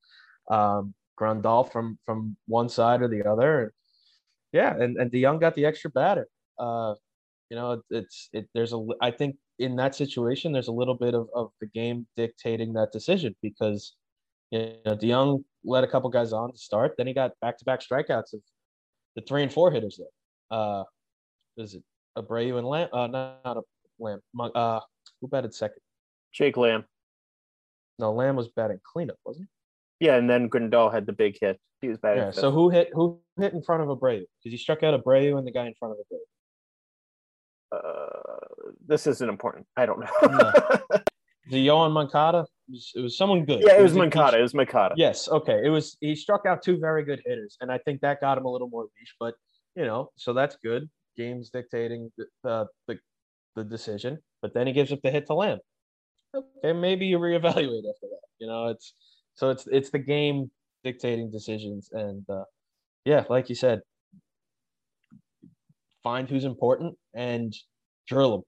um, 0.49 0.93
Grandal 1.19 1.71
from 1.71 1.99
from 2.05 2.35
one 2.47 2.69
side 2.69 3.01
or 3.01 3.07
the 3.07 3.23
other. 3.29 3.73
Yeah, 4.51 4.75
and 4.75 4.97
and 4.97 5.11
DeJong 5.11 5.39
got 5.39 5.55
the 5.55 5.65
extra 5.65 5.91
batter. 5.91 6.27
Uh, 6.57 6.95
you 7.49 7.55
know, 7.55 7.81
it's 7.91 8.29
it. 8.33 8.49
There's 8.53 8.73
a. 8.73 8.85
I 9.01 9.11
think 9.11 9.35
in 9.59 9.75
that 9.75 9.95
situation, 9.95 10.51
there's 10.51 10.67
a 10.67 10.73
little 10.73 10.95
bit 10.95 11.13
of 11.13 11.27
of 11.35 11.51
the 11.61 11.67
game 11.67 12.07
dictating 12.17 12.73
that 12.73 12.91
decision 12.91 13.35
because 13.41 13.95
you 14.51 14.73
know 14.85 14.95
DeJong 14.97 15.43
let 15.63 15.83
a 15.83 15.87
couple 15.87 16.09
guys 16.09 16.33
on 16.33 16.51
to 16.51 16.57
start, 16.57 16.95
then 16.97 17.07
he 17.07 17.13
got 17.13 17.31
back 17.41 17.57
to 17.59 17.65
back 17.65 17.81
strikeouts 17.81 18.33
of 18.33 18.41
the 19.15 19.21
three 19.21 19.43
and 19.43 19.53
four 19.53 19.71
hitters 19.71 19.99
there. 19.99 20.59
Uh, 20.59 20.83
is 21.57 21.75
it 21.75 21.83
Abreu 22.17 22.57
and 22.57 22.67
Lamb? 22.67 22.89
Uh, 22.93 23.07
not, 23.07 23.39
not 23.43 23.57
a 23.57 23.61
Lamb. 23.99 24.21
Uh, 24.39 24.79
who 25.21 25.27
batted 25.27 25.53
second? 25.53 25.79
Jake 26.33 26.57
Lamb. 26.57 26.85
No, 27.99 28.13
Lamb 28.13 28.35
was 28.35 28.49
batting 28.49 28.79
cleanup, 28.83 29.17
wasn't 29.25 29.47
he? 29.99 30.07
Yeah, 30.07 30.15
and 30.15 30.29
then 30.29 30.49
Grandal 30.49 30.91
had 30.91 31.05
the 31.05 31.13
big 31.13 31.37
hit. 31.39 31.59
He 31.81 31.89
was 31.89 31.97
batting. 31.97 32.23
Yeah. 32.23 32.31
Fifth. 32.31 32.39
So 32.39 32.51
who 32.51 32.69
hit 32.69 32.89
who 32.93 33.19
hit 33.39 33.53
in 33.53 33.61
front 33.61 33.83
of 33.83 33.89
Abreu? 33.89 34.19
Because 34.19 34.51
he 34.51 34.57
struck 34.57 34.83
out 34.83 34.99
Abreu 34.99 35.37
and 35.37 35.45
the 35.45 35.51
guy 35.51 35.67
in 35.67 35.73
front 35.79 35.93
of 35.93 35.99
Abreu. 35.99 36.19
Uh, 37.77 38.71
this 38.85 39.07
isn't 39.07 39.29
important. 39.29 39.65
I 39.77 39.85
don't 39.85 39.99
know. 39.99 40.07
no. 40.23 40.51
The 41.49 41.67
Yoan 41.67 41.91
Moncada. 41.91 42.45
It 42.95 43.01
was, 43.01 43.17
someone 43.17 43.43
good. 43.45 43.61
Yeah, 43.65 43.77
it 43.77 43.81
was, 43.81 43.91
was 43.91 43.97
Moncada. 43.97 44.39
It 44.39 44.41
was 44.41 44.53
Moncada. 44.53 44.95
Yes. 44.97 45.27
Okay. 45.27 45.61
It 45.63 45.69
was. 45.69 45.97
He 45.99 46.15
struck 46.15 46.45
out 46.45 46.63
two 46.63 46.77
very 46.77 47.03
good 47.03 47.21
hitters, 47.25 47.57
and 47.59 47.71
I 47.71 47.77
think 47.79 48.01
that 48.01 48.21
got 48.21 48.37
him 48.37 48.45
a 48.45 48.49
little 48.49 48.69
more 48.69 48.83
leash. 48.83 49.15
But 49.19 49.35
you 49.75 49.85
know, 49.85 50.09
so 50.15 50.33
that's 50.33 50.57
good. 50.63 50.89
Games 51.17 51.49
dictating 51.49 52.11
the 52.17 52.25
the, 52.43 52.67
the, 52.87 52.99
the 53.55 53.63
decision, 53.63 54.19
but 54.41 54.53
then 54.53 54.67
he 54.67 54.73
gives 54.73 54.91
up 54.91 54.99
the 55.03 55.11
hit 55.11 55.27
to 55.27 55.33
Lamb. 55.33 55.59
Okay, 56.35 56.73
maybe 56.73 57.05
you 57.05 57.19
reevaluate 57.19 57.83
after 57.89 58.07
that. 58.09 58.27
You 58.39 58.47
know, 58.47 58.67
it's 58.67 58.93
so 59.35 59.49
it's 59.49 59.67
it's 59.67 59.89
the 59.89 59.99
game 59.99 60.49
dictating 60.83 61.31
decisions, 61.31 61.89
and 61.91 62.25
uh, 62.29 62.43
yeah, 63.05 63.23
like 63.29 63.49
you 63.49 63.55
said, 63.55 63.81
find 66.01 66.29
who's 66.29 66.45
important 66.45 66.97
and 67.13 67.53
drill 68.07 68.31
them. 68.31 68.41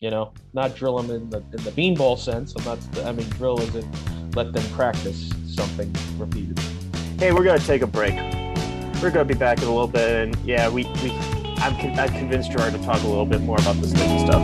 You 0.00 0.10
know, 0.10 0.34
not 0.52 0.76
drill 0.76 0.96
them 0.98 1.10
in 1.10 1.30
the 1.30 1.38
in 1.38 1.64
the 1.64 1.70
beanball 1.70 2.18
sense. 2.18 2.54
I'm 2.58 2.64
not. 2.64 2.78
I 3.06 3.12
mean, 3.12 3.28
drill 3.30 3.60
is 3.60 3.74
in 3.74 3.90
let 4.36 4.52
them 4.52 4.64
practice 4.72 5.30
something 5.46 5.90
repeatedly. 6.18 6.62
Hey, 7.18 7.32
we're 7.32 7.44
gonna 7.44 7.58
take 7.58 7.80
a 7.80 7.86
break. 7.86 8.14
We're 9.02 9.10
gonna 9.10 9.24
be 9.24 9.34
back 9.34 9.58
in 9.58 9.64
a 9.64 9.70
little 9.70 9.88
bit, 9.88 10.10
and 10.10 10.36
yeah, 10.44 10.68
we 10.68 10.84
we 11.02 11.10
I'm, 11.58 11.76
con- 11.76 11.98
I'm 11.98 12.08
convinced 12.10 12.52
Gerard 12.52 12.72
to 12.74 12.78
talk 12.82 13.02
a 13.02 13.06
little 13.06 13.26
bit 13.26 13.40
more 13.40 13.58
about 13.58 13.76
this 13.76 13.90
stuff. 13.90 14.42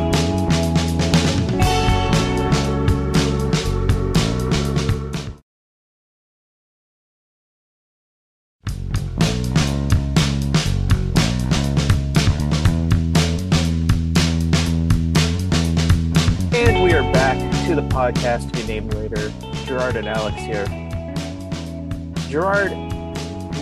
And 16.54 16.82
we 16.82 16.92
are 16.92 17.02
back 17.12 17.38
to 17.66 17.74
the 17.74 17.82
podcast 17.88 18.50
to 18.52 18.60
be 18.60 18.66
named 18.66 18.94
later. 18.94 19.32
Gerard 19.64 19.96
and 19.96 20.08
Alex 20.08 20.36
here. 20.38 20.66
Gerard, 22.28 22.72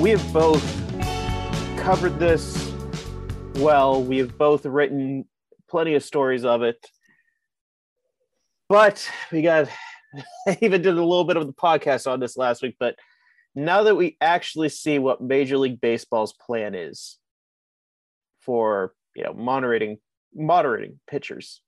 we 0.01 0.11
have 0.11 0.33
both 0.33 0.63
covered 1.77 2.19
this 2.19 2.60
well. 3.61 4.03
We 4.03 4.19
have 4.19 4.37
both 4.37 4.65
written 4.67 5.27
plenty 5.69 5.95
of 5.95 6.03
stories 6.03 6.45
of 6.45 6.63
it. 6.63 6.85
But 8.69 9.09
we 9.31 9.43
got, 9.43 9.69
I 10.47 10.59
even 10.61 10.83
did 10.83 10.95
a 10.95 11.05
little 11.05 11.25
bit 11.25 11.37
of 11.37 11.47
the 11.47 11.53
podcast 11.53 12.11
on 12.11 12.21
this 12.21 12.37
last 12.37 12.63
week. 12.63 12.77
But 12.79 12.97
now 13.55 13.83
that 13.83 13.97
we 13.97 14.17
actually 14.21 14.69
see 14.69 14.99
what 14.99 15.21
Major 15.21 15.59
League 15.59 15.81
Baseball's 15.81 16.33
plan 16.33 16.75
is 16.75 17.19
for, 18.41 18.95
you 19.15 19.25
know, 19.25 19.33
moderating 19.33 19.99
moderating 20.35 21.01
pitchers, 21.09 21.61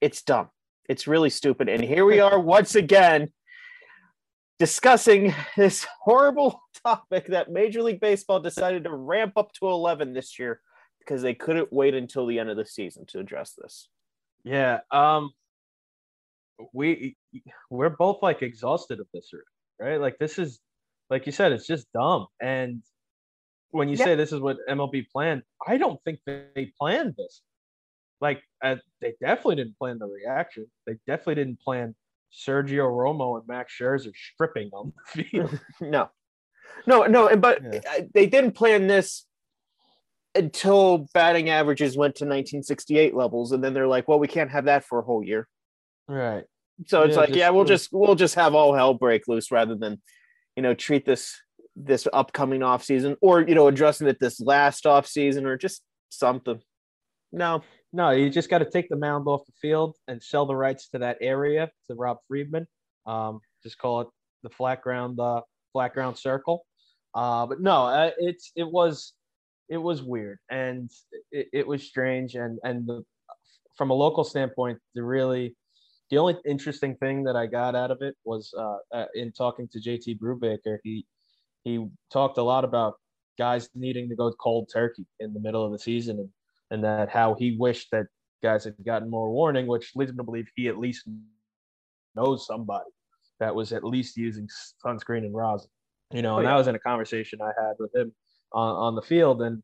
it's 0.00 0.22
dumb. 0.22 0.48
It's 0.88 1.06
really 1.06 1.30
stupid. 1.30 1.68
And 1.68 1.84
here 1.84 2.04
we 2.04 2.20
are 2.20 2.38
once 2.38 2.74
again 2.74 3.30
discussing 4.62 5.34
this 5.56 5.84
horrible 6.02 6.62
topic 6.84 7.26
that 7.26 7.50
Major 7.50 7.82
League 7.82 7.98
Baseball 7.98 8.38
decided 8.38 8.84
to 8.84 8.94
ramp 8.94 9.32
up 9.36 9.52
to 9.54 9.66
11 9.66 10.12
this 10.12 10.38
year 10.38 10.60
because 11.00 11.20
they 11.20 11.34
couldn't 11.34 11.72
wait 11.72 11.94
until 11.94 12.26
the 12.26 12.38
end 12.38 12.48
of 12.48 12.56
the 12.56 12.64
season 12.64 13.04
to 13.06 13.18
address 13.18 13.54
this. 13.60 13.88
Yeah, 14.44 14.80
um 14.92 15.32
we 16.72 17.16
we're 17.70 17.90
both 17.90 18.22
like 18.22 18.42
exhausted 18.42 19.00
of 19.00 19.08
this 19.12 19.32
right? 19.80 20.00
Like 20.00 20.18
this 20.18 20.38
is 20.38 20.60
like 21.10 21.26
you 21.26 21.32
said 21.32 21.50
it's 21.50 21.66
just 21.66 21.92
dumb. 21.92 22.28
And 22.40 22.84
when 23.72 23.88
you 23.88 23.96
yeah. 23.96 24.04
say 24.04 24.14
this 24.14 24.32
is 24.32 24.38
what 24.38 24.58
MLB 24.70 25.06
planned, 25.12 25.42
I 25.66 25.76
don't 25.76 26.00
think 26.04 26.20
they 26.26 26.72
planned 26.78 27.14
this 27.18 27.42
like 28.20 28.40
uh, 28.62 28.76
they 29.00 29.14
definitely 29.20 29.56
didn't 29.56 29.76
plan 29.76 29.98
the 29.98 30.06
reaction. 30.06 30.66
They 30.86 30.94
definitely 31.08 31.34
didn't 31.34 31.60
plan 31.60 31.96
Sergio 32.32 32.88
Romo 32.90 33.38
and 33.38 33.46
Max 33.46 33.74
Scherzer 33.78 34.12
stripping 34.14 34.70
on 34.72 34.92
the 35.14 35.22
field. 35.24 35.60
no, 35.80 36.10
no, 36.86 37.04
no. 37.04 37.28
And 37.28 37.40
but 37.40 37.60
yeah. 37.62 38.00
they 38.14 38.26
didn't 38.26 38.52
plan 38.52 38.86
this 38.86 39.26
until 40.34 41.06
batting 41.12 41.50
averages 41.50 41.96
went 41.96 42.14
to 42.16 42.24
1968 42.24 43.14
levels, 43.14 43.52
and 43.52 43.62
then 43.62 43.74
they're 43.74 43.86
like, 43.86 44.08
"Well, 44.08 44.18
we 44.18 44.28
can't 44.28 44.50
have 44.50 44.64
that 44.64 44.84
for 44.84 44.98
a 44.98 45.02
whole 45.02 45.22
year." 45.22 45.48
Right. 46.08 46.44
So 46.86 47.02
it's 47.02 47.14
yeah, 47.14 47.20
like, 47.20 47.28
just, 47.28 47.38
yeah, 47.38 47.50
we'll 47.50 47.64
just 47.64 47.90
we'll 47.92 48.14
just 48.14 48.34
have 48.34 48.54
all 48.54 48.74
hell 48.74 48.94
break 48.94 49.28
loose 49.28 49.50
rather 49.50 49.74
than, 49.74 50.00
you 50.56 50.62
know, 50.62 50.74
treat 50.74 51.04
this 51.04 51.38
this 51.76 52.06
upcoming 52.12 52.62
off 52.62 52.84
season 52.84 53.16
or 53.22 53.40
you 53.40 53.54
know 53.54 53.68
addressing 53.68 54.06
it 54.06 54.18
this 54.20 54.40
last 54.40 54.86
off 54.86 55.06
season 55.06 55.46
or 55.46 55.56
just 55.56 55.82
something. 56.08 56.60
No, 57.30 57.62
no, 57.92 58.10
you 58.10 58.30
just 58.30 58.48
got 58.48 58.58
to 58.58 58.70
take 58.70 58.88
the 58.88 58.96
mound 58.96 59.26
off 59.28 59.44
the 59.46 59.52
field 59.60 59.96
and 60.08 60.22
sell 60.22 60.46
the 60.46 60.56
rights 60.56 60.88
to 60.88 60.98
that 60.98 61.18
area 61.20 61.70
to 61.86 61.94
Rob 61.94 62.18
Friedman. 62.26 62.66
Um, 63.06 63.40
just 63.62 63.78
call 63.78 64.00
it 64.02 64.08
the 64.42 64.50
flat 64.50 64.82
ground, 64.82 65.20
uh, 65.20 65.42
flat 65.72 65.92
ground 65.92 66.16
circle. 66.16 66.64
Uh, 67.14 67.46
but 67.46 67.60
no, 67.60 67.84
uh, 67.84 68.10
it's 68.18 68.52
it 68.56 68.68
was 68.70 69.12
it 69.68 69.76
was 69.76 70.02
weird 70.02 70.38
and 70.50 70.90
it, 71.30 71.48
it 71.52 71.66
was 71.66 71.82
strange 71.82 72.34
and 72.34 72.58
and 72.64 72.86
the, 72.86 73.04
from 73.76 73.90
a 73.90 73.94
local 73.94 74.24
standpoint, 74.24 74.78
the 74.94 75.02
really 75.02 75.54
the 76.10 76.18
only 76.18 76.36
interesting 76.46 76.94
thing 76.96 77.24
that 77.24 77.36
I 77.36 77.46
got 77.46 77.74
out 77.74 77.90
of 77.90 78.02
it 78.02 78.14
was 78.24 78.52
uh, 78.56 78.76
uh 78.94 79.06
in 79.14 79.32
talking 79.32 79.68
to 79.68 79.80
JT 79.80 80.18
Brubaker. 80.18 80.78
He 80.82 81.06
he 81.64 81.86
talked 82.10 82.38
a 82.38 82.42
lot 82.42 82.64
about 82.64 82.94
guys 83.38 83.68
needing 83.74 84.08
to 84.08 84.16
go 84.16 84.32
cold 84.32 84.70
turkey 84.72 85.06
in 85.20 85.34
the 85.34 85.40
middle 85.40 85.64
of 85.64 85.72
the 85.72 85.78
season 85.78 86.18
and 86.18 86.28
and 86.72 86.82
that 86.82 87.10
how 87.10 87.34
he 87.34 87.54
wished 87.58 87.90
that 87.92 88.06
guys 88.42 88.64
had 88.64 88.74
gotten 88.84 89.08
more 89.08 89.30
warning, 89.30 89.66
which 89.66 89.92
leads 89.94 90.10
him 90.10 90.16
to 90.16 90.24
believe 90.24 90.48
he 90.56 90.68
at 90.68 90.78
least 90.78 91.06
knows 92.16 92.46
somebody 92.46 92.90
that 93.38 93.54
was 93.54 93.72
at 93.72 93.84
least 93.84 94.16
using 94.16 94.48
sunscreen 94.84 95.18
and 95.18 95.34
rosin. 95.34 95.70
You 96.10 96.22
know, 96.22 96.38
and 96.38 96.46
that 96.46 96.56
was 96.56 96.66
in 96.66 96.74
a 96.74 96.80
conversation 96.80 97.40
I 97.40 97.52
had 97.58 97.74
with 97.78 97.94
him 97.94 98.12
on, 98.52 98.76
on 98.76 98.94
the 98.94 99.02
field, 99.02 99.42
and 99.42 99.62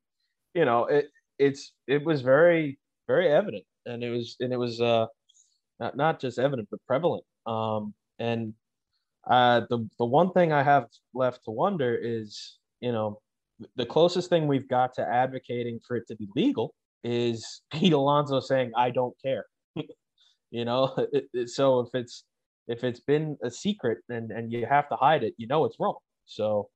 you 0.54 0.64
know, 0.64 0.84
it 0.84 1.08
it's 1.38 1.72
it 1.86 2.04
was 2.04 2.20
very 2.20 2.78
very 3.06 3.28
evident, 3.28 3.64
and 3.86 4.04
it 4.04 4.10
was 4.10 4.36
and 4.40 4.52
it 4.52 4.58
was 4.58 4.80
uh 4.80 5.06
not 5.80 5.96
not 5.96 6.20
just 6.20 6.38
evident 6.38 6.68
but 6.70 6.80
prevalent. 6.86 7.24
Um, 7.46 7.94
and 8.18 8.52
uh, 9.28 9.62
the 9.70 9.88
the 9.98 10.04
one 10.04 10.32
thing 10.32 10.52
I 10.52 10.62
have 10.62 10.86
left 11.14 11.44
to 11.44 11.50
wonder 11.50 11.94
is, 11.94 12.58
you 12.80 12.92
know, 12.92 13.20
the 13.76 13.86
closest 13.86 14.28
thing 14.28 14.46
we've 14.46 14.68
got 14.68 14.94
to 14.94 15.02
advocating 15.02 15.80
for 15.86 15.96
it 15.96 16.06
to 16.08 16.16
be 16.16 16.28
legal 16.34 16.74
is 17.04 17.62
Pete 17.72 17.92
Alonso 17.92 18.40
saying, 18.40 18.72
"I 18.76 18.90
don't 18.90 19.14
care." 19.24 19.46
you 20.50 20.64
know, 20.64 20.94
it, 21.12 21.28
it, 21.32 21.48
so 21.50 21.80
if 21.80 21.94
it's 21.94 22.24
if 22.66 22.84
it's 22.84 23.00
been 23.00 23.36
a 23.42 23.50
secret 23.50 23.98
and 24.08 24.30
and 24.30 24.52
you 24.52 24.66
have 24.66 24.88
to 24.90 24.96
hide 24.96 25.24
it, 25.24 25.34
you 25.36 25.46
know 25.46 25.64
it's 25.64 25.78
wrong. 25.80 25.96
So, 26.26 26.68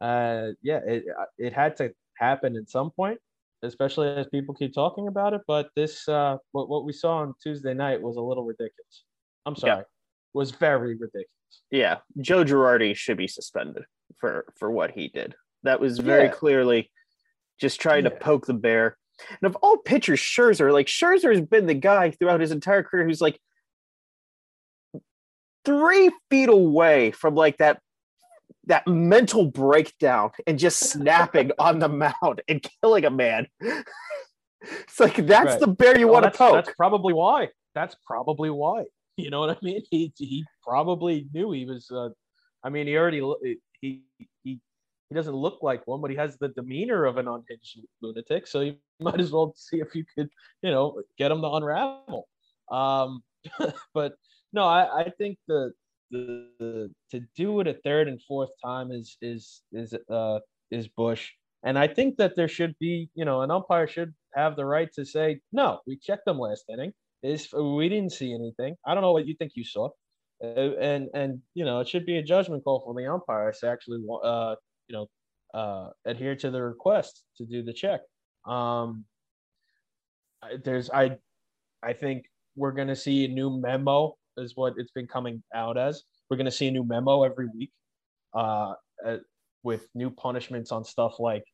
uh, 0.00 0.48
yeah, 0.62 0.80
it 0.86 1.04
it 1.38 1.52
had 1.52 1.76
to 1.78 1.92
happen 2.18 2.56
at 2.56 2.68
some 2.68 2.90
point, 2.90 3.18
especially 3.62 4.08
as 4.08 4.26
people 4.28 4.54
keep 4.54 4.74
talking 4.74 5.08
about 5.08 5.32
it. 5.32 5.40
But 5.46 5.70
this, 5.74 6.06
uh, 6.08 6.36
what 6.52 6.68
what 6.68 6.84
we 6.84 6.92
saw 6.92 7.18
on 7.18 7.34
Tuesday 7.42 7.74
night 7.74 8.00
was 8.00 8.16
a 8.16 8.20
little 8.20 8.44
ridiculous. 8.44 9.04
I'm 9.46 9.56
sorry, 9.56 9.78
yeah. 9.78 9.82
was 10.32 10.50
very 10.50 10.94
ridiculous. 10.94 11.28
Yeah, 11.70 11.98
Joe 12.20 12.44
Girardi 12.44 12.94
should 12.96 13.16
be 13.16 13.28
suspended 13.28 13.84
for 14.18 14.46
for 14.58 14.70
what 14.70 14.90
he 14.90 15.08
did. 15.08 15.34
That 15.62 15.80
was 15.80 15.98
very 15.98 16.24
yeah. 16.24 16.32
clearly 16.32 16.90
just 17.60 17.80
trying 17.80 18.04
yeah. 18.04 18.10
to 18.10 18.16
poke 18.16 18.46
the 18.46 18.54
bear. 18.54 18.98
And 19.40 19.48
of 19.48 19.56
all 19.56 19.78
pitchers, 19.78 20.20
Scherzer, 20.20 20.72
like 20.72 20.86
Scherzer 20.86 21.34
has 21.34 21.40
been 21.40 21.66
the 21.66 21.74
guy 21.74 22.10
throughout 22.10 22.40
his 22.40 22.50
entire 22.50 22.82
career 22.82 23.04
who's 23.04 23.20
like 23.20 23.38
three 25.64 26.10
feet 26.30 26.48
away 26.48 27.10
from 27.10 27.34
like 27.34 27.58
that 27.58 27.80
that 28.66 28.86
mental 28.86 29.46
breakdown 29.46 30.30
and 30.46 30.58
just 30.58 30.80
snapping 30.90 31.52
on 31.58 31.78
the 31.78 31.88
mound 31.88 32.42
and 32.48 32.66
killing 32.80 33.04
a 33.04 33.10
man. 33.10 33.46
it's 33.60 35.00
like 35.00 35.16
that's 35.26 35.52
right. 35.52 35.60
the 35.60 35.66
bear 35.66 35.98
you 35.98 36.06
well, 36.06 36.22
want 36.22 36.32
to 36.32 36.38
poke. 36.38 36.54
That's 36.54 36.76
probably 36.76 37.12
why. 37.12 37.48
That's 37.74 37.96
probably 38.06 38.50
why. 38.50 38.84
You 39.16 39.30
know 39.30 39.38
what 39.38 39.50
I 39.50 39.56
mean? 39.62 39.80
He 39.92 40.12
he 40.16 40.44
probably 40.60 41.28
knew 41.32 41.52
he 41.52 41.66
was. 41.66 41.88
Uh, 41.88 42.08
I 42.64 42.68
mean, 42.70 42.88
he 42.88 42.96
already 42.96 43.22
he 43.80 44.02
he 45.08 45.14
doesn't 45.14 45.34
look 45.34 45.58
like 45.62 45.86
one, 45.86 46.00
but 46.00 46.10
he 46.10 46.16
has 46.16 46.36
the 46.38 46.48
demeanor 46.48 47.04
of 47.04 47.18
an 47.18 47.28
unhinged 47.28 47.80
lunatic. 48.00 48.46
So 48.46 48.60
you 48.60 48.76
might 49.00 49.20
as 49.20 49.30
well 49.32 49.54
see 49.56 49.80
if 49.80 49.94
you 49.94 50.04
could, 50.16 50.28
you 50.62 50.70
know, 50.70 51.02
get 51.18 51.30
him 51.30 51.40
to 51.42 51.50
unravel. 51.50 52.28
Um, 52.70 53.22
but 53.94 54.14
no, 54.52 54.64
I, 54.64 55.02
I 55.02 55.10
think 55.10 55.38
the, 55.46 55.72
the, 56.10 56.48
the 56.58 56.90
to 57.10 57.26
do 57.36 57.60
it 57.60 57.66
a 57.66 57.74
third 57.74 58.08
and 58.08 58.20
fourth 58.22 58.50
time 58.64 58.92
is 58.92 59.16
is 59.20 59.62
is 59.72 59.94
uh 60.10 60.38
is 60.70 60.88
Bush, 60.88 61.30
and 61.62 61.78
I 61.78 61.86
think 61.88 62.16
that 62.18 62.36
there 62.36 62.48
should 62.48 62.74
be, 62.78 63.10
you 63.14 63.24
know, 63.24 63.42
an 63.42 63.50
umpire 63.50 63.86
should 63.86 64.14
have 64.34 64.56
the 64.56 64.64
right 64.64 64.88
to 64.94 65.04
say 65.04 65.40
no. 65.52 65.80
We 65.86 65.96
checked 65.96 66.24
them 66.24 66.38
last 66.38 66.64
inning. 66.68 66.92
Is 67.22 67.52
we 67.52 67.88
didn't 67.88 68.12
see 68.12 68.34
anything. 68.34 68.76
I 68.86 68.94
don't 68.94 69.02
know 69.02 69.12
what 69.12 69.26
you 69.26 69.34
think 69.34 69.52
you 69.54 69.64
saw, 69.64 69.88
uh, 70.42 70.76
and 70.76 71.08
and 71.14 71.40
you 71.54 71.64
know 71.64 71.80
it 71.80 71.88
should 71.88 72.06
be 72.06 72.18
a 72.18 72.22
judgment 72.22 72.64
call 72.64 72.84
from 72.84 72.96
the 72.96 73.10
umpire 73.10 73.52
to 73.60 73.68
actually 73.68 74.04
uh 74.22 74.54
you 74.88 74.96
know 74.96 75.58
uh 75.58 75.90
adhere 76.04 76.36
to 76.36 76.50
the 76.50 76.62
request 76.62 77.22
to 77.38 77.44
do 77.44 77.62
the 77.62 77.72
check. 77.72 78.00
Um, 78.46 79.04
there's 80.64 80.90
I 80.90 81.18
I 81.82 81.92
think 81.92 82.24
we're 82.56 82.72
to 82.88 82.96
see 82.96 83.24
a 83.24 83.28
new 83.28 83.50
memo 83.50 84.16
is 84.36 84.56
what 84.56 84.74
it's 84.76 84.92
been 84.92 85.06
coming 85.06 85.42
out 85.54 85.76
as. 85.78 86.02
We're 86.28 86.36
to 86.46 86.52
see 86.52 86.68
a 86.68 86.70
new 86.70 86.84
memo 86.84 87.22
every 87.22 87.48
week 87.54 87.72
uh, 88.34 88.74
uh, 89.06 89.18
with 89.62 89.86
new 89.94 90.10
punishments 90.10 90.72
on 90.72 90.84
stuff 90.84 91.18
like 91.18 91.44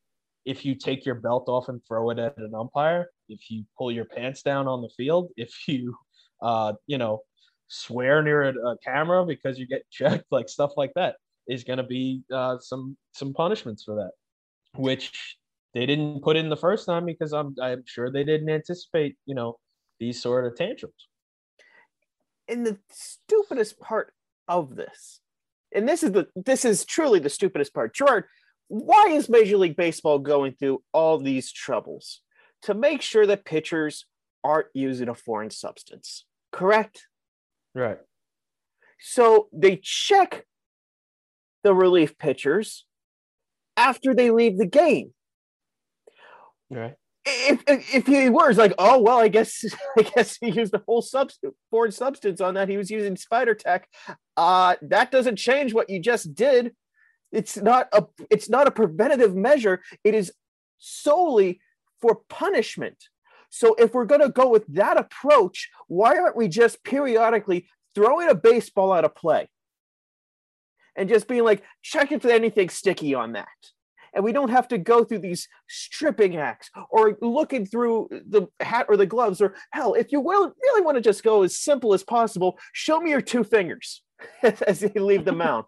if 0.45 0.65
you 0.65 0.75
take 0.75 1.05
your 1.05 1.15
belt 1.15 1.47
off 1.47 1.69
and 1.69 1.81
throw 1.87 2.09
it 2.09 2.19
at 2.19 2.37
an 2.37 2.53
umpire, 2.55 3.09
if 3.29 3.51
you 3.51 3.63
pull 3.77 3.91
your 3.91 4.05
pants 4.05 4.41
down 4.41 4.67
on 4.67 4.81
the 4.81 4.89
field, 4.97 5.29
if 5.37 5.53
you, 5.67 5.95
uh, 6.41 6.73
you 6.87 6.97
know, 6.97 7.21
swear 7.67 8.21
near 8.21 8.43
a, 8.43 8.53
a 8.53 8.77
camera 8.83 9.25
because 9.25 9.59
you 9.59 9.67
get 9.67 9.83
checked, 9.91 10.25
like 10.31 10.49
stuff 10.49 10.71
like 10.77 10.91
that 10.95 11.15
is 11.47 11.63
going 11.63 11.77
to 11.77 11.83
be 11.83 12.23
uh, 12.33 12.57
some 12.59 12.97
some 13.13 13.33
punishments 13.33 13.83
for 13.83 13.95
that, 13.95 14.11
which 14.75 15.37
they 15.73 15.85
didn't 15.85 16.21
put 16.21 16.37
in 16.37 16.49
the 16.49 16.57
first 16.57 16.85
time 16.85 17.05
because 17.05 17.33
I'm 17.33 17.55
I'm 17.61 17.83
sure 17.85 18.11
they 18.11 18.23
didn't 18.23 18.49
anticipate, 18.49 19.17
you 19.25 19.35
know, 19.35 19.57
these 19.99 20.21
sort 20.21 20.45
of 20.45 20.55
tantrums. 20.55 21.07
And 22.47 22.65
the 22.65 22.77
stupidest 22.89 23.79
part 23.79 24.13
of 24.47 24.75
this, 24.75 25.21
and 25.73 25.87
this 25.87 26.03
is 26.03 26.11
the 26.11 26.27
this 26.35 26.65
is 26.65 26.85
truly 26.85 27.19
the 27.19 27.29
stupidest 27.29 27.73
part, 27.73 27.93
Gerard. 27.95 28.25
Why 28.67 29.07
is 29.09 29.27
Major 29.27 29.57
League 29.57 29.75
Baseball 29.75 30.19
going 30.19 30.53
through 30.53 30.81
all 30.93 31.17
these 31.17 31.51
troubles 31.51 32.21
to 32.61 32.73
make 32.73 33.01
sure 33.01 33.25
that 33.27 33.43
pitchers 33.43 34.05
aren't 34.43 34.67
using 34.73 35.09
a 35.09 35.15
foreign 35.15 35.49
substance? 35.49 36.25
Correct. 36.51 37.07
Right. 37.75 37.99
So 39.01 39.49
they 39.51 39.77
check 39.81 40.45
the 41.63 41.73
relief 41.73 42.17
pitchers 42.17 42.85
after 43.77 44.13
they 44.13 44.31
leave 44.31 44.57
the 44.57 44.65
game. 44.65 45.13
Right 46.69 46.95
if, 47.25 47.63
if 47.67 48.07
he 48.07 48.29
was 48.29 48.57
like, 48.57 48.73
oh 48.77 49.01
well, 49.01 49.19
I 49.19 49.27
guess 49.27 49.63
I 49.97 50.03
guess 50.03 50.37
he 50.37 50.49
used 50.49 50.73
a 50.73 50.81
whole 50.85 51.01
substance, 51.01 51.53
foreign 51.69 51.91
substance 51.91 52.41
on 52.41 52.55
that. 52.55 52.69
He 52.69 52.77
was 52.77 52.89
using 52.89 53.15
Spider 53.15 53.55
Tack. 53.55 53.87
Uh, 54.35 54.75
that 54.81 55.11
doesn't 55.11 55.35
change 55.35 55.73
what 55.73 55.89
you 55.89 55.99
just 55.99 56.33
did. 56.33 56.73
It's 57.31 57.57
not 57.57 57.87
a 57.93 58.05
it's 58.29 58.49
not 58.49 58.67
a 58.67 58.71
preventative 58.71 59.35
measure. 59.35 59.81
It 60.03 60.15
is 60.15 60.31
solely 60.79 61.61
for 62.01 62.21
punishment. 62.29 62.97
So 63.49 63.75
if 63.75 63.93
we're 63.93 64.05
going 64.05 64.21
to 64.21 64.29
go 64.29 64.47
with 64.49 64.65
that 64.67 64.97
approach, 64.97 65.69
why 65.87 66.17
aren't 66.17 66.37
we 66.37 66.47
just 66.47 66.83
periodically 66.83 67.67
throwing 67.93 68.29
a 68.29 68.35
baseball 68.35 68.93
out 68.93 69.03
of 69.03 69.13
play 69.13 69.49
and 70.95 71.09
just 71.09 71.27
being 71.27 71.43
like, 71.43 71.63
check 71.81 72.11
if 72.11 72.25
anything 72.25 72.69
sticky 72.69 73.13
on 73.13 73.33
that? 73.33 73.47
and 74.13 74.23
we 74.23 74.31
don't 74.31 74.49
have 74.49 74.67
to 74.69 74.77
go 74.77 75.03
through 75.03 75.19
these 75.19 75.47
stripping 75.69 76.37
acts 76.37 76.69
or 76.89 77.17
looking 77.21 77.65
through 77.65 78.07
the 78.09 78.47
hat 78.59 78.85
or 78.89 78.97
the 78.97 79.05
gloves 79.05 79.41
or 79.41 79.55
hell 79.71 79.93
if 79.93 80.11
you 80.11 80.19
will, 80.19 80.53
really 80.61 80.81
want 80.81 80.95
to 80.95 81.01
just 81.01 81.23
go 81.23 81.43
as 81.43 81.57
simple 81.57 81.93
as 81.93 82.03
possible 82.03 82.57
show 82.73 82.99
me 82.99 83.11
your 83.11 83.21
two 83.21 83.43
fingers 83.43 84.03
as 84.67 84.81
you 84.81 84.91
leave 84.95 85.25
the 85.25 85.31
mound 85.31 85.65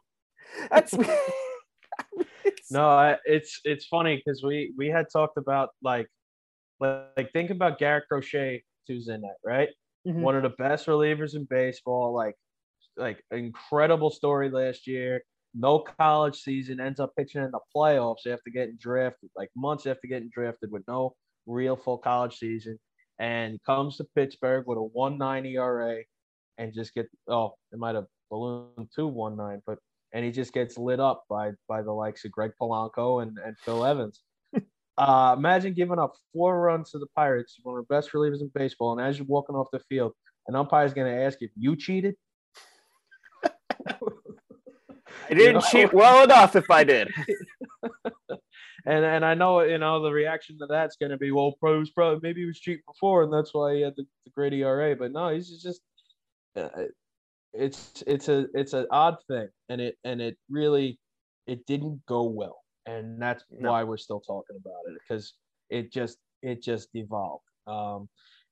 that's 0.69 0.93
no 2.71 2.87
I, 2.87 3.17
it's 3.25 3.59
it's 3.63 3.85
funny 3.85 4.21
because 4.23 4.43
we 4.43 4.73
we 4.77 4.87
had 4.87 5.07
talked 5.11 5.37
about 5.37 5.69
like 5.81 6.07
like 6.79 7.31
think 7.31 7.49
about 7.49 7.79
garrett 7.79 8.05
crochet 8.09 8.63
who's 8.87 9.07
in 9.07 9.21
that 9.21 9.37
right 9.43 9.69
mm-hmm. 10.07 10.21
one 10.21 10.35
of 10.35 10.43
the 10.43 10.49
best 10.49 10.87
relievers 10.87 11.35
in 11.35 11.47
baseball 11.49 12.13
like 12.13 12.35
like 12.97 13.23
incredible 13.31 14.09
story 14.09 14.49
last 14.49 14.87
year 14.87 15.23
no 15.53 15.79
college 15.79 16.41
season, 16.41 16.79
ends 16.79 16.99
up 16.99 17.15
pitching 17.15 17.43
in 17.43 17.51
the 17.51 17.59
playoffs 17.75 18.25
after 18.27 18.49
getting 18.49 18.77
drafted, 18.79 19.29
like 19.35 19.49
months 19.55 19.85
after 19.85 20.07
getting 20.07 20.29
drafted 20.33 20.71
with 20.71 20.83
no 20.87 21.15
real 21.45 21.75
full 21.75 21.97
college 21.97 22.37
season, 22.37 22.79
and 23.19 23.59
comes 23.65 23.97
to 23.97 24.07
Pittsburgh 24.15 24.65
with 24.65 24.77
a 24.77 24.89
1.9 24.97 25.51
ERA 25.51 26.03
and 26.57 26.73
just 26.73 26.93
get 26.93 27.07
oh, 27.27 27.53
it 27.71 27.79
might 27.79 27.95
have 27.95 28.05
ballooned 28.29 28.89
to 28.95 29.01
1.9, 29.01 29.61
but 29.65 29.77
and 30.13 30.23
he 30.23 30.31
just 30.31 30.53
gets 30.53 30.77
lit 30.77 30.99
up 30.99 31.23
by 31.29 31.51
by 31.67 31.81
the 31.81 31.91
likes 31.91 32.25
of 32.25 32.31
Greg 32.31 32.51
Polanco 32.59 33.21
and, 33.21 33.37
and 33.43 33.57
Phil 33.59 33.85
Evans. 33.85 34.21
uh, 34.97 35.35
imagine 35.37 35.73
giving 35.73 35.99
up 35.99 36.13
four 36.33 36.61
runs 36.61 36.91
to 36.91 36.99
the 36.99 37.07
Pirates, 37.15 37.59
one 37.61 37.77
of 37.77 37.85
the 37.87 37.93
best 37.93 38.11
relievers 38.13 38.41
in 38.41 38.51
baseball, 38.55 38.97
and 38.97 39.07
as 39.07 39.19
you're 39.19 39.27
walking 39.27 39.55
off 39.55 39.67
the 39.71 39.79
field, 39.89 40.13
an 40.47 40.55
umpire 40.55 40.85
is 40.85 40.93
going 40.93 41.11
to 41.13 41.23
ask 41.23 41.37
if 41.41 41.51
you 41.55 41.75
cheated. 41.75 42.15
I 45.29 45.33
didn't 45.33 45.45
you 45.45 45.53
know? 45.53 45.61
cheat 45.61 45.93
well 45.93 46.23
enough 46.23 46.55
if 46.55 46.69
I 46.69 46.83
did. 46.83 47.09
and 48.85 49.05
and 49.05 49.25
I 49.25 49.33
know 49.33 49.61
you 49.61 49.77
know 49.77 50.01
the 50.01 50.11
reaction 50.11 50.57
to 50.59 50.65
that's 50.67 50.97
going 50.97 51.11
to 51.11 51.17
be 51.17 51.31
well, 51.31 51.53
pros 51.59 51.89
probably 51.91 52.19
maybe 52.21 52.41
he 52.41 52.47
was 52.47 52.59
cheating 52.59 52.83
before, 52.87 53.23
and 53.23 53.33
that's 53.33 53.53
why 53.53 53.75
he 53.75 53.81
had 53.81 53.95
the, 53.95 54.05
the 54.25 54.31
great 54.31 54.53
ERA. 54.53 54.95
But 54.95 55.11
no, 55.11 55.29
he's 55.29 55.61
just 55.61 55.81
uh, 56.55 56.69
it's 57.53 58.03
it's 58.07 58.27
a 58.27 58.47
it's 58.53 58.73
an 58.73 58.87
odd 58.91 59.17
thing, 59.27 59.47
and 59.69 59.81
it 59.81 59.97
and 60.03 60.21
it 60.21 60.37
really 60.49 60.99
it 61.47 61.65
didn't 61.65 62.01
go 62.07 62.23
well, 62.23 62.59
and 62.85 63.21
that's 63.21 63.43
no. 63.51 63.71
why 63.71 63.83
we're 63.83 63.97
still 63.97 64.21
talking 64.21 64.57
about 64.59 64.91
it 64.91 64.97
because 65.01 65.33
it 65.69 65.91
just 65.91 66.17
it 66.41 66.61
just 66.61 66.89
evolved. 66.93 67.43
Um, 67.67 68.09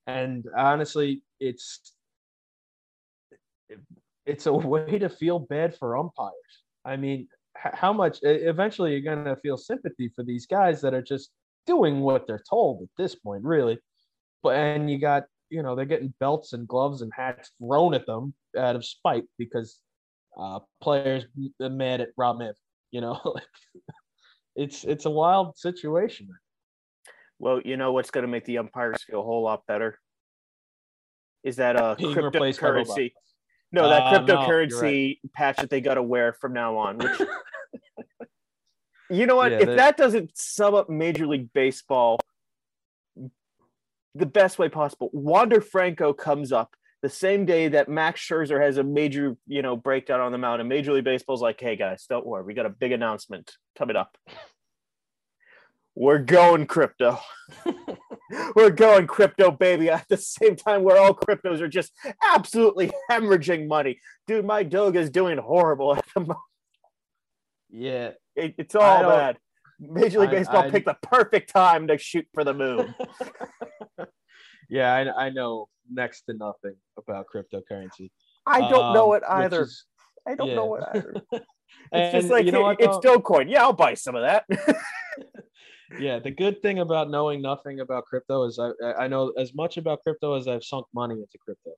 and 0.07 0.45
honestly, 0.57 1.23
it's 1.39 1.93
it's 4.25 4.45
a 4.45 4.53
way 4.73 4.99
to 4.99 5.09
feel 5.09 5.39
bad 5.39 5.75
for 5.77 5.97
umpires. 5.97 6.33
I 6.85 6.97
mean, 6.97 7.27
how 7.55 7.93
much 7.93 8.19
eventually 8.23 8.91
you're 8.91 9.15
going 9.15 9.25
to 9.25 9.35
feel 9.41 9.57
sympathy 9.57 10.11
for 10.15 10.23
these 10.23 10.45
guys 10.45 10.81
that 10.81 10.93
are 10.93 11.01
just 11.01 11.31
doing 11.67 11.99
what 11.99 12.25
they're 12.25 12.43
told 12.49 12.81
at 12.81 12.89
this 12.97 13.15
point, 13.15 13.43
really. 13.43 13.77
But 14.41 14.55
and 14.55 14.89
you 14.89 14.97
got, 14.97 15.25
you 15.49 15.61
know, 15.61 15.75
they're 15.75 15.85
getting 15.85 16.13
belts 16.19 16.53
and 16.53 16.67
gloves 16.67 17.01
and 17.01 17.11
hats 17.15 17.51
thrown 17.59 17.93
at 17.93 18.05
them 18.05 18.33
out 18.57 18.75
of 18.75 18.85
spite 18.85 19.25
because 19.37 19.79
uh, 20.39 20.59
players 20.81 21.25
are 21.61 21.69
mad 21.69 22.01
at 22.01 22.09
Rob 22.17 22.39
Manfred. 22.39 22.55
You 22.91 23.01
know, 23.01 23.35
it's 24.55 24.83
it's 24.83 25.05
a 25.05 25.09
wild 25.09 25.57
situation. 25.57 26.29
Well, 27.37 27.61
you 27.63 27.77
know 27.77 27.91
what's 27.91 28.11
going 28.11 28.23
to 28.23 28.31
make 28.31 28.45
the 28.45 28.59
umpires 28.59 29.03
feel 29.03 29.19
a 29.19 29.23
whole 29.23 29.43
lot 29.43 29.65
better 29.67 29.97
is 31.43 31.55
that 31.57 31.75
uh, 31.75 31.95
cryptocurrency. 31.95 33.11
No, 33.71 33.87
that 33.87 34.01
uh, 34.01 34.19
cryptocurrency 34.19 34.81
no, 34.81 34.87
right. 34.87 35.17
patch 35.33 35.57
that 35.57 35.69
they 35.69 35.81
got 35.81 35.93
to 35.95 36.03
wear 36.03 36.33
from 36.33 36.53
now 36.53 36.77
on. 36.77 36.97
Which, 36.97 37.21
you 39.09 39.25
know 39.25 39.35
what? 39.35 39.51
Yeah, 39.51 39.59
if 39.59 39.65
they... 39.67 39.75
that 39.75 39.97
doesn't 39.97 40.37
sum 40.37 40.75
up 40.75 40.89
Major 40.89 41.25
League 41.25 41.53
Baseball 41.53 42.19
the 44.13 44.25
best 44.25 44.59
way 44.59 44.67
possible, 44.67 45.09
Wander 45.13 45.61
Franco 45.61 46.11
comes 46.11 46.51
up 46.51 46.75
the 47.01 47.09
same 47.09 47.45
day 47.45 47.69
that 47.69 47.89
Max 47.89 48.21
Scherzer 48.21 48.61
has 48.61 48.77
a 48.77 48.83
major, 48.83 49.35
you 49.47 49.61
know, 49.61 49.75
breakdown 49.75 50.19
on 50.19 50.31
the 50.31 50.37
mound, 50.37 50.59
and 50.59 50.69
Major 50.69 50.93
League 50.93 51.05
Baseball's 51.05 51.41
like, 51.41 51.59
"Hey 51.59 51.75
guys, 51.75 52.05
don't 52.07 52.25
worry, 52.25 52.43
we 52.43 52.53
got 52.53 52.65
a 52.65 52.69
big 52.69 52.91
announcement 52.91 53.55
coming 53.77 53.95
up. 53.95 54.17
We're 55.95 56.19
going 56.19 56.65
crypto." 56.65 57.19
we're 58.55 58.69
going 58.69 59.07
crypto, 59.07 59.51
baby. 59.51 59.89
At 59.89 60.07
the 60.09 60.17
same 60.17 60.55
time, 60.55 60.83
where 60.83 60.97
all 60.97 61.13
cryptos 61.13 61.61
are 61.61 61.67
just 61.67 61.91
absolutely 62.33 62.91
hemorrhaging 63.11 63.67
money. 63.67 63.99
Dude, 64.27 64.45
my 64.45 64.63
dog 64.63 64.95
is 64.95 65.09
doing 65.09 65.37
horrible 65.37 65.95
at 65.95 66.05
the 66.13 66.21
moment. 66.21 66.39
Yeah. 67.69 68.11
It, 68.35 68.55
it's 68.57 68.75
all 68.75 69.03
bad. 69.03 69.37
Major 69.79 70.19
League 70.19 70.29
I, 70.29 70.33
Baseball 70.33 70.63
I, 70.63 70.69
picked 70.69 70.85
the 70.85 70.97
perfect 71.01 71.51
time 71.51 71.87
to 71.87 71.97
shoot 71.97 72.27
for 72.33 72.43
the 72.43 72.53
moon. 72.53 72.93
yeah, 74.69 74.93
I, 74.93 75.25
I 75.25 75.29
know 75.29 75.67
next 75.91 76.23
to 76.23 76.33
nothing 76.33 76.75
about 76.97 77.25
cryptocurrency. 77.33 78.11
I 78.45 78.59
don't 78.69 78.85
um, 78.85 78.93
know 78.93 79.13
it 79.13 79.23
either. 79.27 79.63
Is, 79.63 79.85
I 80.27 80.35
don't 80.35 80.49
yeah. 80.49 80.55
know 80.55 80.75
it 80.75 80.83
either. 80.93 81.13
It's 81.93 82.13
just 82.13 82.29
like 82.29 82.45
you 82.45 82.51
know 82.51 82.69
it, 82.69 82.77
it's 82.79 82.97
Dogecoin. 82.97 83.49
Yeah, 83.49 83.63
I'll 83.63 83.73
buy 83.73 83.95
some 83.95 84.15
of 84.15 84.23
that 84.23 84.45
yeah, 85.99 86.19
the 86.19 86.31
good 86.31 86.61
thing 86.61 86.79
about 86.79 87.09
knowing 87.09 87.41
nothing 87.41 87.79
about 87.79 88.05
crypto 88.05 88.45
is 88.45 88.59
I 88.59 88.71
I 88.93 89.07
know 89.07 89.33
as 89.37 89.53
much 89.53 89.77
about 89.77 90.01
crypto 90.03 90.35
as 90.35 90.47
I've 90.47 90.63
sunk 90.63 90.85
money 90.93 91.15
into 91.15 91.37
crypto. 91.43 91.71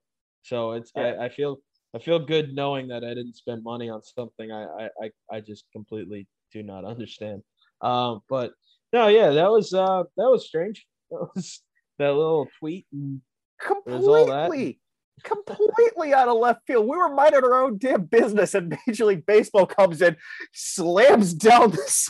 So 0.43 0.73
it's 0.73 0.91
yeah. 0.95 1.15
I, 1.19 1.25
I 1.25 1.29
feel 1.29 1.57
I 1.95 1.99
feel 1.99 2.19
good 2.19 2.53
knowing 2.53 2.87
that 2.89 3.03
I 3.03 3.09
didn't 3.09 3.35
spend 3.35 3.63
money 3.63 3.89
on 3.89 4.01
something 4.03 4.51
I 4.51 4.89
I 5.01 5.11
I 5.31 5.39
just 5.41 5.65
completely 5.71 6.27
do 6.51 6.63
not 6.63 6.85
understand. 6.85 7.43
Um, 7.81 8.21
but 8.29 8.53
no, 8.91 9.07
yeah, 9.07 9.31
that 9.31 9.51
was 9.51 9.73
uh 9.73 10.03
that 10.17 10.29
was 10.29 10.47
strange. 10.47 10.85
That 11.11 11.29
was 11.35 11.61
that 11.99 12.09
little 12.09 12.47
tweet 12.59 12.87
and 12.91 13.21
completely 13.61 14.79
completely 15.23 16.11
out 16.11 16.27
of 16.27 16.37
left 16.37 16.61
field. 16.65 16.87
We 16.87 16.97
were 16.97 17.13
minding 17.13 17.43
our 17.43 17.63
own 17.63 17.77
damn 17.77 18.05
business, 18.05 18.55
and 18.55 18.75
Major 18.87 19.05
League 19.05 19.27
Baseball 19.27 19.67
comes 19.67 20.01
in, 20.01 20.17
slams 20.53 21.35
down 21.35 21.69
this 21.69 22.09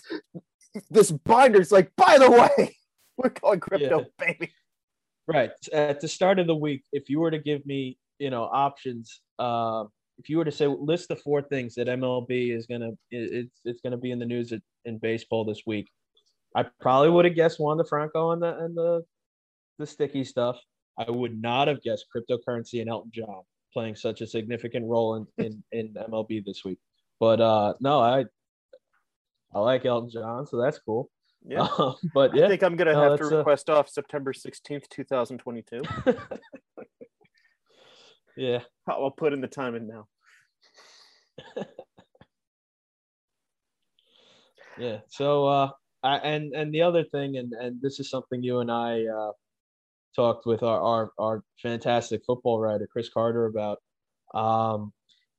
this 0.90 1.12
binder. 1.12 1.60
It's 1.62 1.72
like, 1.72 1.92
by 1.96 2.18
the 2.18 2.30
way, 2.30 2.76
we're 3.18 3.30
going 3.30 3.60
crypto, 3.60 4.00
yeah. 4.00 4.26
baby. 4.26 4.52
Right 5.28 5.52
at 5.72 6.02
the 6.02 6.08
start 6.08 6.40
of 6.40 6.48
the 6.48 6.56
week, 6.56 6.84
if 6.92 7.10
you 7.10 7.20
were 7.20 7.32
to 7.32 7.40
give 7.40 7.66
me, 7.66 7.98
you 8.20 8.30
know, 8.30 8.44
options, 8.44 9.22
uh, 9.40 9.86
if 10.18 10.30
you 10.30 10.38
were 10.38 10.46
to 10.46 10.52
say 10.52 10.68
list 10.68 11.08
the 11.08 11.16
four 11.16 11.42
things 11.42 11.76
that 11.76 11.88
MLB 11.88 12.56
is 12.56 12.68
gonna 12.68 12.92
it's 13.10 13.62
it's 13.64 13.82
gonna 13.82 13.98
be 13.98 14.12
in 14.12 14.20
the 14.20 14.26
news 14.26 14.54
in 14.86 14.98
baseball 15.00 15.46
this 15.46 15.62
week, 15.66 15.90
I 16.56 16.66
probably 16.82 17.10
would 17.10 17.26
have 17.26 17.36
guessed 17.36 17.60
Wander 17.60 17.86
Franco 17.86 18.32
and 18.32 18.42
the 18.42 18.58
and 18.58 18.76
the 18.76 19.04
the 19.80 19.88
sticky 19.88 20.24
stuff. 20.24 20.60
I 20.98 21.10
would 21.10 21.42
not 21.42 21.68
have 21.68 21.82
guessed 21.82 22.06
cryptocurrency 22.16 22.82
and 22.82 22.90
Elton 22.90 23.12
John 23.14 23.42
playing 23.74 23.96
such 23.96 24.22
a 24.22 24.28
significant 24.28 24.86
role 24.86 25.16
in 25.16 25.46
in, 25.46 25.64
in 25.72 25.94
MLB 25.94 26.46
this 26.46 26.64
week. 26.64 26.80
But 27.20 27.42
uh 27.42 27.74
no, 27.80 28.00
I 28.00 28.26
I 29.56 29.60
like 29.60 29.86
Elton 29.86 30.10
John, 30.10 30.48
so 30.48 30.62
that's 30.62 30.80
cool. 30.80 31.10
Yeah, 31.46 31.68
um, 31.78 31.96
but 32.14 32.36
yeah, 32.36 32.46
I 32.46 32.50
think 32.50 32.64
I'm 32.64 32.76
gonna 32.76 32.94
no, 32.94 33.12
have 33.12 33.20
to 33.20 33.26
request 33.38 33.70
uh... 33.70 33.80
off 33.80 33.90
September 33.90 34.34
16th, 34.34 34.90
2022. 34.90 35.82
yeah, 38.38 38.60
I'll 38.88 39.12
put 39.12 39.34
in 39.34 39.42
the 39.42 39.48
time 39.48 39.76
in 39.76 39.88
now. 39.88 40.08
yeah. 44.78 45.00
So 45.10 45.48
uh 45.48 45.70
I, 46.04 46.18
and 46.18 46.54
and 46.54 46.74
the 46.74 46.82
other 46.82 47.04
thing, 47.04 47.38
and 47.38 47.54
and 47.54 47.82
this 47.82 48.00
is 48.00 48.10
something 48.10 48.44
you 48.44 48.60
and 48.60 48.70
I 48.70 49.06
uh, 49.06 49.32
talked 50.16 50.46
with 50.46 50.62
our, 50.62 50.82
our 50.82 51.12
our 51.18 51.44
fantastic 51.62 52.22
football 52.28 52.60
writer 52.60 52.88
Chris 52.92 53.10
Carter 53.10 53.46
about. 53.46 53.80
Um, 54.34 54.92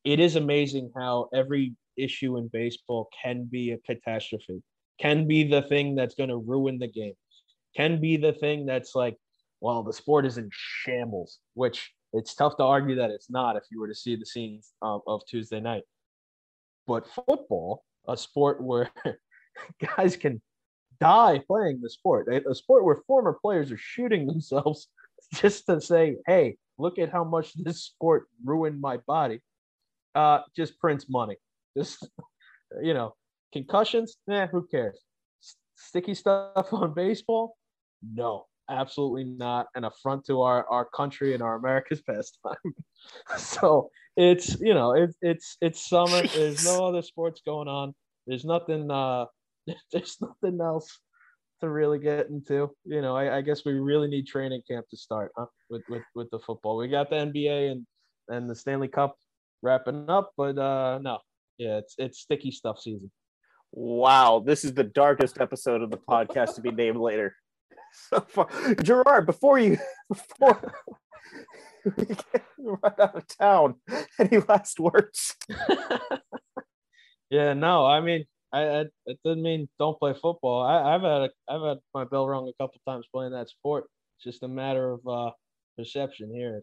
it 0.05 0.21
is 0.21 0.37
amazing 0.37 0.91
how 0.97 1.29
every 1.35 1.75
issue 1.97 2.37
in 2.37 2.49
baseball 2.49 3.09
can 3.23 3.45
be 3.45 3.73
a 3.73 3.79
catastrophe, 3.79 4.63
can 5.01 5.27
be 5.27 5.45
the 5.45 5.63
thing 5.63 5.95
that's 5.95 6.15
going 6.15 6.31
to 6.31 6.37
ruin 6.37 6.79
the 6.79 6.89
game, 6.89 7.15
can 7.77 8.01
be 8.01 8.17
the 8.17 8.33
thing 8.33 8.67
that's 8.67 8.95
like, 8.95 9.17
well, 9.61 9.83
the 9.83 9.93
sport 9.93 10.27
is 10.27 10.39
in 10.39 10.51
shambles, 10.53 11.39
which 11.55 11.93
it's 12.13 12.35
tough 12.35 12.57
to 12.59 12.63
argue 12.63 12.97
that 12.97 13.11
it's 13.11 13.31
not 13.31 13.57
if 13.57 13.65
you 13.71 13.81
were 13.81 13.89
to 13.89 13.95
see 13.95 14.15
the 14.15 14.27
scenes 14.27 14.73
of, 14.83 15.01
of 15.07 15.23
Tuesday 15.27 15.61
night. 15.61 15.83
But 16.87 17.07
football, 17.09 17.83
a 18.07 18.17
sport 18.17 18.63
where 18.63 18.91
guys 19.97 20.17
can 20.17 20.41
die 21.01 21.43
playing 21.47 21.81
the 21.81 21.91
sport. 21.91 22.29
A 22.33 22.55
sport 22.55 22.85
where 22.85 23.03
former 23.07 23.37
players 23.41 23.73
are 23.73 23.79
shooting 23.79 24.27
themselves 24.27 24.89
just 25.35 25.67
to 25.67 25.81
say, 25.81 26.17
"Hey, 26.27 26.57
look 26.79 26.99
at 26.99 27.11
how 27.11 27.25
much 27.25 27.55
this 27.55 27.83
sport 27.85 28.27
ruined 28.45 28.81
my 28.81 28.99
body." 28.99 29.41
Uh, 30.15 30.41
just 30.55 30.79
prints 30.79 31.07
money. 31.09 31.37
Just 31.77 32.09
you 32.83 32.95
know, 32.95 33.15
concussions. 33.53 34.17
Eh, 34.31 34.47
who 34.51 34.67
cares? 34.67 35.01
Sticky 35.77 36.15
stuff 36.15 36.67
on 36.73 36.95
baseball? 36.95 37.57
No, 38.03 38.47
absolutely 38.69 39.25
not. 39.25 39.67
An 39.75 39.85
affront 39.85 40.25
to 40.27 40.43
our 40.43 40.69
our 40.69 40.85
country 40.85 41.35
and 41.35 41.43
our 41.43 41.57
America's 41.57 42.03
pastime. 42.03 42.57
so 43.37 43.91
it's 44.17 44.61
you 44.61 44.75
know 44.75 44.93
it's 44.93 45.17
it's 45.23 45.57
it's 45.61 45.89
summer. 45.89 46.23
Jeez. 46.23 46.35
There's 46.35 46.65
no 46.65 46.87
other 46.87 47.03
sports 47.03 47.43
going 47.45 47.69
on. 47.69 47.95
There's 48.27 48.45
nothing. 48.45 48.91
Uh, 48.91 49.27
there's 49.93 50.19
nothing 50.21 50.61
else 50.61 51.01
to 51.61 51.69
really 51.69 51.99
get 51.99 52.29
into. 52.29 52.71
You 52.85 53.01
know, 53.01 53.17
I, 53.17 53.39
I, 53.39 53.41
guess 53.41 53.65
we 53.65 53.73
really 53.73 54.09
need 54.09 54.27
training 54.27 54.63
camp 54.69 54.87
to 54.91 54.97
start, 54.97 55.33
huh? 55.37 55.47
With 55.71 55.83
with 55.89 56.03
with 56.15 56.31
the 56.31 56.39
football. 56.41 56.77
We 56.77 56.89
got 56.89 57.11
the 57.11 57.17
NBA 57.17 57.73
and 57.73 57.87
and 58.29 58.49
the 58.49 58.55
Stanley 58.55 58.89
Cup 58.89 59.17
wrapping 59.63 60.09
up, 60.09 60.33
but 60.37 60.59
uh 60.59 60.99
no, 61.03 61.19
yeah, 61.59 61.79
it's 61.79 61.95
it's 61.99 62.21
sticky 62.21 62.51
stuff 62.51 62.81
season. 62.81 63.11
Wow, 63.73 64.43
this 64.45 64.65
is 64.65 64.75
the 64.75 64.85
darkest 64.85 65.41
episode 65.41 65.83
of 65.83 65.91
the 65.91 65.97
podcast 65.97 66.55
to 66.57 66.61
be 66.61 66.71
named 66.83 66.99
later. 66.99 67.37
So 68.11 68.19
far, 68.23 68.49
Gerard, 68.83 69.25
before 69.25 69.57
you 69.61 69.79
before 70.09 70.75
we 71.85 72.07
get 72.07 72.43
right 72.59 72.99
out 72.99 73.15
of 73.15 73.25
town, 73.29 73.77
any 74.19 74.39
last 74.39 74.81
words? 74.81 75.37
yeah, 77.31 77.53
no, 77.53 77.87
I 77.87 78.01
mean, 78.01 78.25
I, 78.53 78.63
I 78.63 78.85
it 79.07 79.21
doesn't 79.25 79.45
mean 79.45 79.69
don't 79.79 79.97
play 79.97 80.13
football. 80.13 80.63
I, 80.63 80.91
have 80.91 81.03
had 81.03 81.23
a, 81.23 81.31
I've 81.49 81.63
had 81.63 81.79
my 81.95 82.03
bell 82.03 82.27
rung 82.27 82.49
a 82.49 82.63
couple 82.63 82.81
times 82.85 83.07
playing 83.15 83.31
that 83.31 83.49
sport. 83.49 83.85
It's 84.17 84.25
just 84.25 84.43
a 84.43 84.49
matter 84.49 84.91
of 84.91 85.07
uh, 85.07 85.31
perception 85.79 86.35
here. 86.35 86.63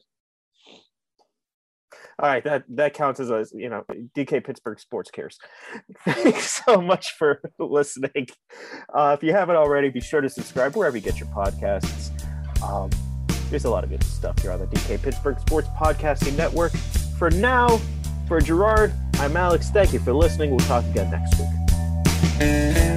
All 2.21 2.27
right, 2.27 2.43
that 2.43 2.63
that 2.69 2.93
counts 2.93 3.19
as 3.19 3.31
a 3.31 3.45
you 3.53 3.67
know 3.67 3.83
DK 4.15 4.45
Pittsburgh 4.45 4.79
Sports 4.79 5.09
Cares. 5.09 5.39
Thanks 6.05 6.61
so 6.65 6.79
much 6.79 7.13
for 7.17 7.41
listening. 7.57 8.27
Uh, 8.93 9.15
if 9.17 9.23
you 9.23 9.33
haven't 9.33 9.55
already, 9.55 9.89
be 9.89 10.01
sure 10.01 10.21
to 10.21 10.29
subscribe 10.29 10.75
wherever 10.75 10.95
you 10.95 11.03
get 11.03 11.19
your 11.19 11.29
podcasts. 11.29 12.11
Um, 12.61 12.91
there's 13.49 13.65
a 13.65 13.69
lot 13.71 13.83
of 13.83 13.89
good 13.89 14.03
stuff 14.03 14.39
here 14.39 14.51
on 14.51 14.59
the 14.59 14.67
DK 14.67 15.01
Pittsburgh 15.01 15.39
Sports 15.39 15.67
Podcasting 15.69 16.37
Network. 16.37 16.73
For 17.17 17.31
now, 17.31 17.81
for 18.27 18.39
Gerard, 18.39 18.93
I'm 19.15 19.35
Alex. 19.35 19.71
Thank 19.71 19.91
you 19.91 19.99
for 19.99 20.13
listening. 20.13 20.51
We'll 20.51 20.59
talk 20.59 20.85
again 20.85 21.09
next 21.09 21.39
week. 21.39 22.90